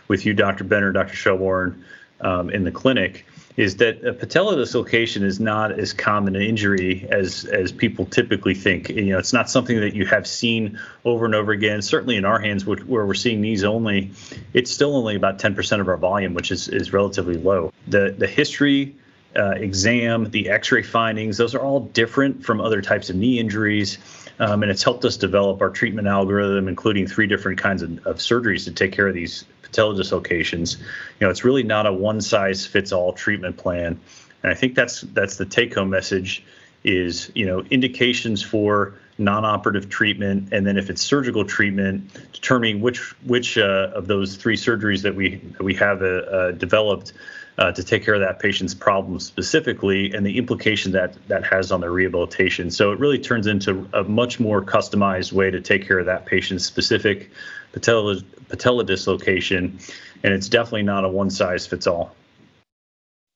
with 0.09 0.25
you, 0.25 0.33
Dr. 0.33 0.65
Benner, 0.65 0.93
Dr. 0.93 1.15
Shelbourne 1.15 1.85
um, 2.23 2.51
in 2.51 2.65
the 2.65 2.71
clinic 2.71 3.27
is 3.57 3.77
that 3.77 4.03
a 4.05 4.13
patella 4.13 4.57
dislocation 4.57 5.23
is 5.23 5.39
not 5.39 5.79
as 5.79 5.93
common 5.93 6.35
an 6.37 6.43
injury 6.43 7.07
as 7.11 7.45
as 7.47 7.71
people 7.71 8.07
typically 8.07 8.55
think. 8.55 8.89
You 8.89 9.13
know, 9.13 9.19
it's 9.19 9.33
not 9.33 9.51
something 9.51 9.79
that 9.81 9.95
you 9.95 10.07
have 10.07 10.27
seen 10.27 10.79
over 11.05 11.27
and 11.27 11.35
over 11.35 11.53
again. 11.53 11.83
Certainly 11.83 12.17
in 12.17 12.25
our 12.25 12.39
hands, 12.39 12.65
where 12.65 12.79
we're 12.87 13.15
seeing 13.15 13.41
knees 13.41 13.65
only, 13.65 14.11
it's 14.55 14.71
still 14.71 14.97
only 14.97 15.17
about 15.17 15.39
10% 15.39 15.81
of 15.81 15.89
our 15.89 15.99
volume, 15.99 16.35
which 16.35 16.51
is 16.51 16.69
is 16.69 16.93
relatively 16.93 17.37
low. 17.37 17.73
The 17.89 18.15
the 18.17 18.27
history. 18.27 18.97
Uh, 19.35 19.53
exam, 19.53 20.29
the 20.29 20.51
X-ray 20.51 20.83
findings, 20.83 21.39
those 21.39 21.55
are 21.55 21.61
all 21.63 21.81
different 21.81 22.45
from 22.45 22.61
other 22.61 22.83
types 22.83 23.09
of 23.09 23.17
knee 23.17 23.39
injuries, 23.39 23.97
um, 24.41 24.63
and 24.63 24.71
it's 24.71 24.83
helped 24.83 25.07
us 25.07 25.17
develop 25.17 25.63
our 25.63 25.71
treatment 25.71 26.07
algorithm, 26.07 26.69
including 26.69 27.07
three 27.07 27.27
different 27.27 27.59
kinds 27.59 27.81
of, 27.81 28.07
of 28.07 28.17
surgeries 28.17 28.65
to 28.65 28.71
take 28.71 28.93
care 28.93 29.09
of 29.09 29.15
these 29.15 29.47
patella 29.73 29.97
dislocations. 29.97 30.77
You 30.79 31.27
know, 31.27 31.31
it's 31.31 31.45
really 31.45 31.63
not 31.63 31.87
a 31.87 31.93
one 31.93 32.21
size 32.21 32.67
fits 32.67 32.93
all 32.93 33.15
treatment 33.15 33.57
plan. 33.57 33.99
And 34.43 34.53
I 34.53 34.55
think 34.55 34.75
that's 34.75 35.01
that's 35.01 35.37
the 35.37 35.47
take 35.47 35.75
home 35.75 35.91
message 35.91 36.45
is, 36.85 37.33
you 37.35 37.47
know, 37.47 37.61
indications 37.71 38.43
for 38.43 38.95
non-operative 39.19 39.89
treatment 39.89 40.49
and 40.53 40.67
then 40.67 40.79
if 40.79 40.89
it's 40.89 41.03
surgical 41.03 41.45
treatment 41.45 42.11
determining 42.33 42.81
which 42.81 42.99
which 43.25 43.59
uh, 43.59 43.91
of 43.95 44.07
those 44.07 44.37
three 44.37 44.57
surgeries 44.57 45.03
that 45.03 45.15
we 45.15 45.37
that 45.37 45.63
we 45.63 45.75
have 45.75 46.03
uh, 46.03 46.07
uh, 46.07 46.51
developed 46.53 47.13
uh, 47.59 47.71
to 47.71 47.85
take 47.85 48.03
care 48.03 48.15
of 48.15 48.21
that 48.21 48.39
patient's 48.39 48.73
problem 48.73 49.21
specifically 49.21 50.13
and 50.15 50.25
the 50.25 50.39
implication 50.39 50.93
that 50.93 51.15
that 51.29 51.45
has 51.45 51.71
on 51.71 51.83
their 51.83 51.93
rehabilitation 51.93 52.71
so 52.71 52.91
it 52.91 52.99
really 52.99 53.19
turns 53.19 53.47
into 53.47 53.87
a 53.93 54.03
much 54.03 54.41
more 54.41 54.63
customized 54.63 55.31
way 55.31 55.51
to 55.51 55.61
take 55.61 55.87
care 55.87 55.99
of 55.99 56.07
that 56.07 56.25
patient's 56.25 56.65
specific 56.65 57.31
patella 57.73 58.21
patella 58.49 58.85
dislocation, 58.85 59.79
and 60.23 60.35
it's 60.35 60.49
definitely 60.49 60.83
not 60.83 61.05
a 61.05 61.09
one 61.09 61.31
size 61.31 61.67
fits 61.67 61.87
all 61.87 62.15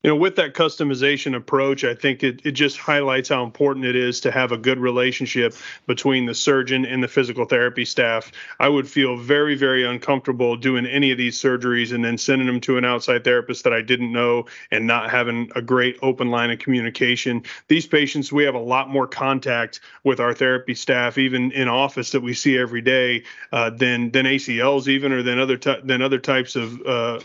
you 0.07 0.11
know, 0.13 0.17
with 0.17 0.37
that 0.37 0.55
customization 0.55 1.35
approach, 1.35 1.83
I 1.83 1.93
think 1.93 2.23
it, 2.23 2.41
it 2.45 2.53
just 2.53 2.79
highlights 2.79 3.31
how 3.31 3.43
important 3.43 3.87
it 3.87 3.97
is 3.97 4.21
to 4.21 4.31
have 4.31 4.53
a 4.53 4.57
good 4.57 4.79
relationship 4.79 5.53
between 5.89 6.27
the 6.27 6.35
surgeon 6.35 6.87
and 6.87 7.03
the 7.03 7.09
physical 7.09 7.45
therapy 7.45 7.85
staff. 7.85 8.31
I 8.61 8.69
would 8.69 8.89
feel 8.89 9.17
very, 9.17 9.57
very 9.57 9.85
uncomfortable 9.85 10.57
doing 10.57 10.87
any 10.87 11.11
of 11.11 11.19
these 11.19 11.43
surgeries 11.43 11.93
and 11.93 12.05
then 12.05 12.19
sending 12.19 12.47
them 12.47 12.61
to 12.61 12.79
an 12.79 12.85
outside 12.85 13.25
therapist 13.25 13.65
that 13.65 13.73
I 13.73 13.83
didn't 13.83 14.13
know 14.13 14.45
and 14.71 14.87
not 14.87 15.11
having 15.11 15.51
a 15.57 15.61
great 15.61 15.99
open 16.03 16.29
line 16.29 16.53
of 16.53 16.61
communication. 16.61 17.43
These 17.67 17.89
patients, 17.89 18.33
we 18.33 18.45
have 18.45 18.55
a 18.55 18.61
lot 18.61 18.89
more 18.89 19.09
contact 19.09 19.81
with 20.05 20.21
our 20.21 20.35
therapy 20.35 20.75
staff, 20.75 21.19
even 21.19 21.51
in 21.51 21.67
office 21.67 22.13
that 22.13 22.21
we 22.21 22.33
see 22.33 22.57
every 22.57 22.81
day, 22.81 23.25
uh, 23.51 23.71
than 23.71 24.13
than 24.13 24.27
ACLs 24.27 24.87
even 24.87 25.11
or 25.11 25.25
than 25.25 25.41
other 25.41 25.57
than 25.57 26.01
other 26.01 26.21
types 26.21 26.55
of 26.55 26.81
uh, 26.87 27.21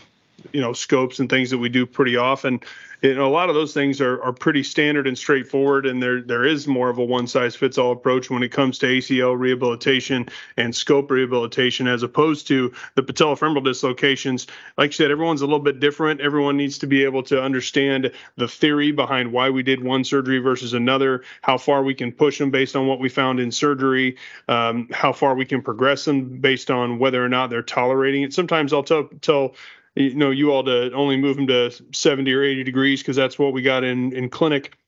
you 0.52 0.60
know 0.60 0.72
scopes 0.72 1.18
and 1.18 1.28
things 1.28 1.50
that 1.50 1.58
we 1.58 1.68
do 1.68 1.86
pretty 1.86 2.16
often. 2.16 2.60
You 3.02 3.14
know 3.16 3.26
a 3.26 3.30
lot 3.30 3.48
of 3.48 3.54
those 3.54 3.74
things 3.74 4.00
are, 4.00 4.22
are 4.22 4.32
pretty 4.32 4.62
standard 4.62 5.06
and 5.06 5.18
straightforward 5.18 5.86
and 5.86 6.02
there 6.02 6.22
there 6.22 6.44
is 6.44 6.68
more 6.68 6.88
of 6.88 6.98
a 6.98 7.04
one 7.04 7.26
size 7.26 7.56
fits 7.56 7.78
all 7.78 7.92
approach 7.92 8.30
when 8.30 8.42
it 8.42 8.50
comes 8.50 8.78
to 8.78 8.86
ACL 8.86 9.38
rehabilitation 9.38 10.28
and 10.56 10.74
scope 10.74 11.10
rehabilitation 11.10 11.88
as 11.88 12.02
opposed 12.02 12.46
to 12.48 12.72
the 12.94 13.02
patellofemoral 13.02 13.64
dislocations. 13.64 14.46
Like 14.78 14.90
I 14.90 14.92
said 14.92 15.10
everyone's 15.10 15.42
a 15.42 15.46
little 15.46 15.58
bit 15.58 15.80
different. 15.80 16.20
Everyone 16.20 16.56
needs 16.56 16.78
to 16.78 16.86
be 16.86 17.04
able 17.04 17.22
to 17.24 17.42
understand 17.42 18.12
the 18.36 18.48
theory 18.48 18.92
behind 18.92 19.32
why 19.32 19.50
we 19.50 19.62
did 19.62 19.82
one 19.82 20.04
surgery 20.04 20.38
versus 20.38 20.72
another 20.72 21.22
how 21.42 21.58
far 21.58 21.82
we 21.82 21.94
can 21.94 22.12
push 22.12 22.38
them 22.38 22.50
based 22.50 22.76
on 22.76 22.86
what 22.86 23.00
we 23.00 23.08
found 23.08 23.40
in 23.40 23.50
surgery 23.50 24.16
um, 24.48 24.88
how 24.92 25.12
far 25.12 25.34
we 25.34 25.44
can 25.44 25.62
progress 25.62 26.04
them 26.04 26.38
based 26.40 26.70
on 26.70 26.98
whether 26.98 27.24
or 27.24 27.28
not 27.28 27.50
they're 27.50 27.62
tolerating 27.62 28.22
it. 28.22 28.32
Sometimes 28.32 28.72
I'll 28.72 28.82
tell 28.82 29.08
tell 29.20 29.54
you 29.94 30.14
know 30.14 30.30
you 30.30 30.52
all 30.52 30.64
to 30.64 30.92
only 30.92 31.16
move 31.16 31.36
them 31.36 31.46
to 31.48 31.70
70 31.92 32.32
or 32.32 32.42
80 32.42 32.64
degrees 32.64 33.00
because 33.02 33.16
that's 33.16 33.38
what 33.38 33.52
we 33.52 33.62
got 33.62 33.84
in 33.84 34.12
in 34.12 34.28
clinic 34.28 34.78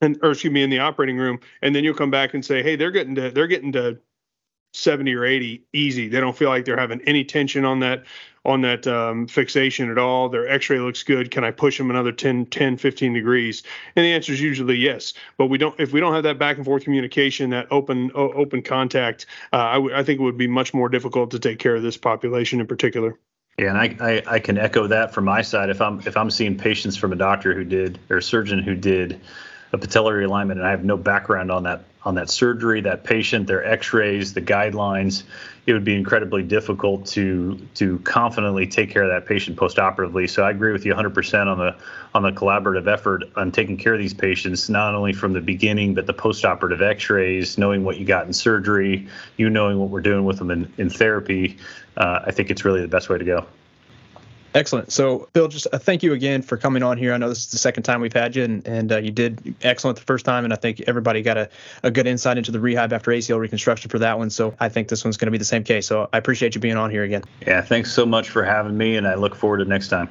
and 0.00 0.18
or 0.22 0.32
excuse 0.32 0.52
me 0.52 0.62
in 0.62 0.70
the 0.70 0.78
operating 0.78 1.18
room. 1.18 1.40
And 1.62 1.74
then 1.74 1.84
you'll 1.84 1.94
come 1.94 2.10
back 2.10 2.34
and 2.34 2.44
say 2.44 2.62
hey 2.62 2.76
they're 2.76 2.90
getting 2.90 3.14
to 3.16 3.30
they're 3.30 3.46
getting 3.46 3.72
to 3.72 3.98
70 4.72 5.14
or 5.14 5.24
80 5.24 5.64
easy. 5.72 6.08
They 6.08 6.20
don't 6.20 6.36
feel 6.36 6.50
like 6.50 6.66
they're 6.66 6.76
having 6.76 7.00
any 7.02 7.24
tension 7.24 7.64
on 7.64 7.80
that 7.80 8.04
on 8.44 8.60
that 8.60 8.86
um, 8.86 9.26
fixation 9.26 9.90
at 9.90 9.98
all. 9.98 10.28
Their 10.28 10.48
x-ray 10.48 10.78
looks 10.78 11.02
good. 11.02 11.30
Can 11.30 11.44
i 11.44 11.50
push 11.50 11.78
them 11.78 11.90
another 11.90 12.12
10 12.12 12.46
10 12.46 12.76
15 12.76 13.12
degrees? 13.12 13.62
And 13.94 14.04
the 14.04 14.12
answer 14.12 14.32
is 14.32 14.40
usually 14.40 14.76
yes. 14.76 15.14
But 15.38 15.46
we 15.46 15.58
don't 15.58 15.78
if 15.80 15.92
we 15.92 16.00
don't 16.00 16.14
have 16.14 16.24
that 16.24 16.38
back 16.38 16.56
and 16.56 16.64
forth 16.64 16.84
communication 16.84 17.50
that 17.50 17.66
open 17.70 18.10
open 18.14 18.62
contact 18.62 19.26
uh, 19.52 19.56
I, 19.56 19.74
w- 19.74 19.94
I 19.94 20.02
think 20.02 20.20
it 20.20 20.22
would 20.22 20.38
be 20.38 20.46
much 20.46 20.74
more 20.74 20.88
difficult 20.88 21.30
to 21.32 21.38
take 21.38 21.58
care 21.58 21.76
of 21.76 21.82
this 21.82 21.96
population 21.96 22.60
in 22.60 22.66
particular 22.66 23.18
yeah, 23.58 23.70
and 23.70 23.78
I, 23.78 23.96
I, 24.00 24.22
I, 24.34 24.38
can 24.38 24.58
echo 24.58 24.86
that 24.86 25.14
from 25.14 25.24
my 25.24 25.40
side. 25.40 25.70
If 25.70 25.80
I'm 25.80 26.00
if 26.00 26.16
I'm 26.16 26.30
seeing 26.30 26.58
patients 26.58 26.96
from 26.96 27.12
a 27.12 27.16
doctor 27.16 27.54
who 27.54 27.64
did 27.64 27.98
or 28.10 28.18
a 28.18 28.22
surgeon 28.22 28.58
who 28.58 28.74
did 28.74 29.18
a 29.72 29.78
patellar 29.78 30.22
alignment, 30.24 30.60
and 30.60 30.66
I 30.66 30.70
have 30.70 30.84
no 30.84 30.96
background 30.96 31.50
on 31.50 31.62
that 31.62 31.84
on 32.06 32.14
that 32.14 32.30
surgery, 32.30 32.80
that 32.82 33.02
patient, 33.02 33.48
their 33.48 33.64
X-rays, 33.64 34.32
the 34.32 34.40
guidelines, 34.40 35.24
it 35.66 35.72
would 35.72 35.84
be 35.84 35.96
incredibly 35.96 36.44
difficult 36.44 37.04
to 37.06 37.58
to 37.74 37.98
confidently 37.98 38.64
take 38.68 38.90
care 38.90 39.02
of 39.02 39.10
that 39.10 39.26
patient 39.26 39.56
postoperatively. 39.56 40.30
So 40.30 40.44
I 40.44 40.50
agree 40.50 40.72
with 40.72 40.86
you 40.86 40.94
100% 40.94 41.46
on 41.46 41.58
the 41.58 41.76
on 42.14 42.22
the 42.22 42.30
collaborative 42.30 42.86
effort 42.86 43.24
on 43.34 43.50
taking 43.50 43.76
care 43.76 43.92
of 43.92 43.98
these 43.98 44.14
patients, 44.14 44.70
not 44.70 44.94
only 44.94 45.12
from 45.12 45.32
the 45.32 45.40
beginning, 45.40 45.94
but 45.94 46.06
the 46.06 46.14
postoperative 46.14 46.80
X-rays, 46.80 47.58
knowing 47.58 47.82
what 47.82 47.98
you 47.98 48.06
got 48.06 48.26
in 48.26 48.32
surgery, 48.32 49.08
you 49.36 49.50
knowing 49.50 49.78
what 49.78 49.90
we're 49.90 50.00
doing 50.00 50.24
with 50.24 50.38
them 50.38 50.52
in, 50.52 50.72
in 50.78 50.88
therapy. 50.88 51.58
Uh, 51.96 52.20
I 52.24 52.30
think 52.30 52.50
it's 52.50 52.64
really 52.64 52.80
the 52.80 52.88
best 52.88 53.08
way 53.08 53.18
to 53.18 53.24
go. 53.24 53.46
Excellent. 54.56 54.90
So, 54.90 55.28
Bill, 55.34 55.48
just 55.48 55.66
uh, 55.70 55.78
thank 55.78 56.02
you 56.02 56.14
again 56.14 56.40
for 56.40 56.56
coming 56.56 56.82
on 56.82 56.96
here. 56.96 57.12
I 57.12 57.18
know 57.18 57.28
this 57.28 57.40
is 57.40 57.50
the 57.50 57.58
second 57.58 57.82
time 57.82 58.00
we've 58.00 58.12
had 58.12 58.34
you, 58.34 58.42
and, 58.42 58.66
and 58.66 58.90
uh, 58.90 58.96
you 58.96 59.10
did 59.10 59.54
excellent 59.60 59.98
the 59.98 60.04
first 60.04 60.24
time, 60.24 60.44
and 60.44 60.52
I 60.52 60.56
think 60.56 60.80
everybody 60.86 61.20
got 61.20 61.36
a, 61.36 61.50
a 61.82 61.90
good 61.90 62.06
insight 62.06 62.38
into 62.38 62.52
the 62.52 62.58
rehab 62.58 62.94
after 62.94 63.10
ACL 63.10 63.38
reconstruction 63.38 63.90
for 63.90 63.98
that 63.98 64.18
one. 64.18 64.30
So, 64.30 64.54
I 64.58 64.70
think 64.70 64.88
this 64.88 65.04
one's 65.04 65.18
going 65.18 65.26
to 65.26 65.30
be 65.32 65.36
the 65.36 65.44
same 65.44 65.62
case. 65.62 65.86
So, 65.86 66.08
I 66.10 66.16
appreciate 66.16 66.54
you 66.54 66.60
being 66.62 66.78
on 66.78 66.90
here 66.90 67.04
again. 67.04 67.22
Yeah, 67.46 67.60
thanks 67.60 67.92
so 67.92 68.06
much 68.06 68.30
for 68.30 68.44
having 68.44 68.78
me, 68.78 68.96
and 68.96 69.06
I 69.06 69.16
look 69.16 69.34
forward 69.34 69.58
to 69.58 69.66
next 69.66 69.88
time. 69.88 70.08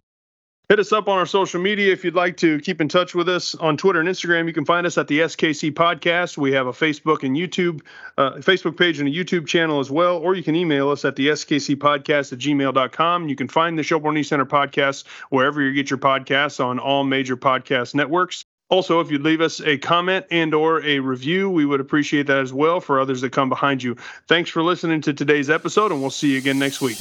Hit 0.67 0.79
us 0.79 0.91
up 0.91 1.07
on 1.07 1.19
our 1.19 1.27
social 1.27 1.61
media 1.61 1.93
if 1.93 2.03
you'd 2.03 2.15
like 2.15 2.37
to 2.37 2.59
keep 2.59 2.81
in 2.81 2.89
touch 2.89 3.13
with 3.13 3.29
us 3.29 3.53
on 3.53 3.77
Twitter 3.77 3.99
and 3.99 4.09
Instagram. 4.09 4.47
You 4.47 4.53
can 4.53 4.65
find 4.65 4.87
us 4.87 4.97
at 4.97 5.07
the 5.07 5.19
SKC 5.19 5.71
Podcast. 5.71 6.37
We 6.37 6.53
have 6.53 6.65
a 6.65 6.71
Facebook 6.71 7.21
and 7.21 7.35
YouTube, 7.35 7.81
uh, 8.17 8.37
Facebook 8.37 8.75
page 8.75 8.99
and 8.99 9.07
a 9.07 9.11
YouTube 9.11 9.45
channel 9.45 9.79
as 9.79 9.91
well. 9.91 10.17
Or 10.17 10.33
you 10.33 10.41
can 10.41 10.55
email 10.55 10.89
us 10.89 11.05
at 11.05 11.15
the 11.15 11.27
SKC 11.27 11.75
Podcast 11.75 12.33
at 12.33 12.39
gmail.com. 12.39 13.29
You 13.29 13.35
can 13.35 13.47
find 13.47 13.77
the 13.77 13.83
Shelbourne 13.83 14.15
Knee 14.15 14.23
Center 14.23 14.45
podcast 14.45 15.05
wherever 15.29 15.61
you 15.61 15.71
get 15.71 15.91
your 15.91 15.99
podcasts 15.99 16.63
on 16.63 16.79
all 16.79 17.03
major 17.03 17.37
podcast 17.37 17.93
networks. 17.93 18.43
Also, 18.69 18.99
if 18.99 19.11
you'd 19.11 19.21
leave 19.21 19.41
us 19.41 19.61
a 19.61 19.77
comment 19.77 20.25
and 20.31 20.55
or 20.55 20.83
a 20.83 20.97
review, 20.97 21.47
we 21.47 21.65
would 21.65 21.79
appreciate 21.79 22.25
that 22.25 22.39
as 22.39 22.51
well 22.51 22.81
for 22.81 22.99
others 22.99 23.21
that 23.21 23.31
come 23.31 23.49
behind 23.49 23.83
you. 23.83 23.95
Thanks 24.27 24.49
for 24.49 24.63
listening 24.63 25.01
to 25.01 25.13
today's 25.13 25.51
episode, 25.51 25.91
and 25.91 26.01
we'll 26.01 26.09
see 26.09 26.31
you 26.31 26.39
again 26.39 26.57
next 26.57 26.81
week. 26.81 26.97